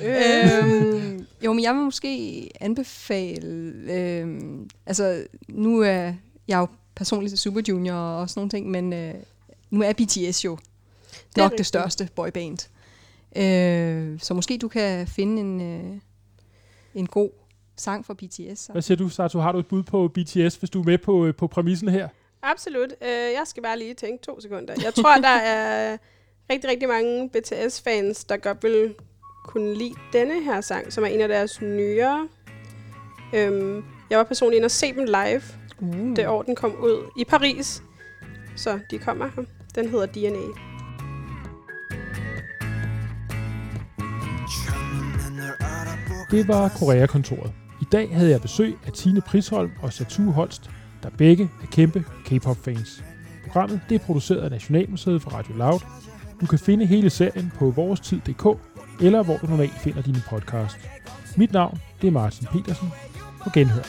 øhm, 0.63 1.27
jo, 1.45 1.53
men 1.53 1.65
jeg 1.65 1.75
vil 1.75 1.83
måske 1.83 2.51
anbefale, 2.61 3.73
øhm, 3.93 4.71
altså 4.87 5.27
nu 5.49 5.81
er 5.81 6.13
jeg 6.49 6.59
jo 6.59 6.67
personligt 6.95 7.31
til 7.31 7.39
Super 7.39 7.61
Junior 7.69 7.97
og 7.97 8.31
sådan 8.31 8.39
nogle 8.41 8.51
ting, 8.51 8.71
men 8.71 8.93
øh, 8.93 9.15
nu 9.71 9.83
er 9.83 9.93
BTS 9.93 10.45
jo 10.45 10.57
Det 10.57 11.39
er 11.39 11.43
nok 11.43 11.45
det 11.45 11.51
rigtigt. 11.51 11.67
største 11.67 12.09
boyband. 12.15 12.59
Øh, 13.37 14.21
så 14.21 14.35
måske 14.35 14.59
du 14.59 14.69
kan 14.69 15.07
finde 15.07 15.41
en, 15.41 15.61
øh, 15.61 15.97
en 16.95 17.07
god 17.07 17.31
sang 17.77 18.07
fra 18.07 18.15
BTS. 18.15 18.59
Så. 18.61 18.73
Hvad 18.73 18.83
siger 18.83 18.97
du, 18.97 19.09
Sato? 19.09 19.39
Har 19.39 19.53
du 19.53 19.59
et 19.59 19.67
bud 19.67 19.83
på 19.83 20.09
BTS, 20.09 20.57
hvis 20.57 20.71
du 20.71 20.81
er 20.81 20.85
med 20.85 20.99
på, 20.99 21.27
øh, 21.27 21.35
på 21.35 21.47
præmissen 21.47 21.89
her? 21.89 22.09
Absolut. 22.43 22.93
Øh, 23.03 23.09
jeg 23.09 23.43
skal 23.45 23.63
bare 23.63 23.79
lige 23.79 23.95
tænke 23.95 24.25
to 24.25 24.41
sekunder. 24.41 24.75
Jeg 24.85 24.95
tror, 24.95 25.15
der 25.15 25.29
er 25.29 25.97
rigtig, 26.51 26.71
rigtig 26.71 26.89
mange 26.89 27.29
BTS-fans, 27.31 28.25
der 28.25 28.37
godt 28.37 28.63
vil 28.63 28.95
kunne 29.45 29.75
lide 29.75 29.95
denne 30.13 30.43
her 30.45 30.61
sang, 30.61 30.93
som 30.93 31.05
er 31.05 31.09
en 31.09 31.21
af 31.21 31.29
deres 31.29 31.61
nyere. 31.61 32.29
Øhm, 33.35 33.85
jeg 34.11 34.19
var 34.19 34.25
personligt 34.25 34.57
inde 34.57 34.67
og 34.67 34.71
se 34.71 34.93
dem 34.93 35.05
live, 35.05 35.43
Uh. 35.85 36.17
det 36.17 36.29
år, 36.29 36.43
den 36.43 36.57
kom 36.57 36.75
ud 36.81 37.11
i 37.19 37.25
Paris. 37.25 37.83
Så 38.57 38.79
de 38.91 38.99
kommer 38.99 39.27
her. 39.37 39.45
Den 39.75 39.89
hedder 39.89 40.07
DNA. 40.07 40.75
Det 46.31 46.49
var 46.49 46.69
Korea-kontoret. 46.69 47.53
I 47.81 47.85
dag 47.93 48.15
havde 48.17 48.31
jeg 48.31 48.41
besøg 48.41 48.77
af 48.87 48.93
Tine 48.93 49.21
Prisholm 49.21 49.71
og 49.83 49.93
Satu 49.93 50.31
Holst, 50.31 50.71
der 51.03 51.11
begge 51.19 51.51
er 51.63 51.67
kæmpe 51.67 52.05
K-pop-fans. 52.25 53.05
Programmet 53.45 53.81
det 53.89 53.95
er 53.95 54.05
produceret 54.07 54.41
af 54.41 54.51
Nationalmuseet 54.51 55.23
for 55.23 55.31
Radio 55.31 55.55
Loud. 55.57 55.81
Du 56.41 56.47
kan 56.47 56.59
finde 56.59 56.87
hele 56.87 57.11
serien 57.11 57.53
på 57.59 57.71
vorestid.dk, 57.71 58.47
eller 59.01 59.23
hvor 59.23 59.37
du 59.37 59.47
normalt 59.47 59.79
finder 59.79 60.03
dine 60.03 60.23
podcast. 60.29 60.77
Mit 61.37 61.53
navn 61.53 61.79
det 62.01 62.07
er 62.07 62.13
Martin 62.13 62.47
Petersen. 62.53 62.89
På 63.43 63.51
genhør. 63.55 63.83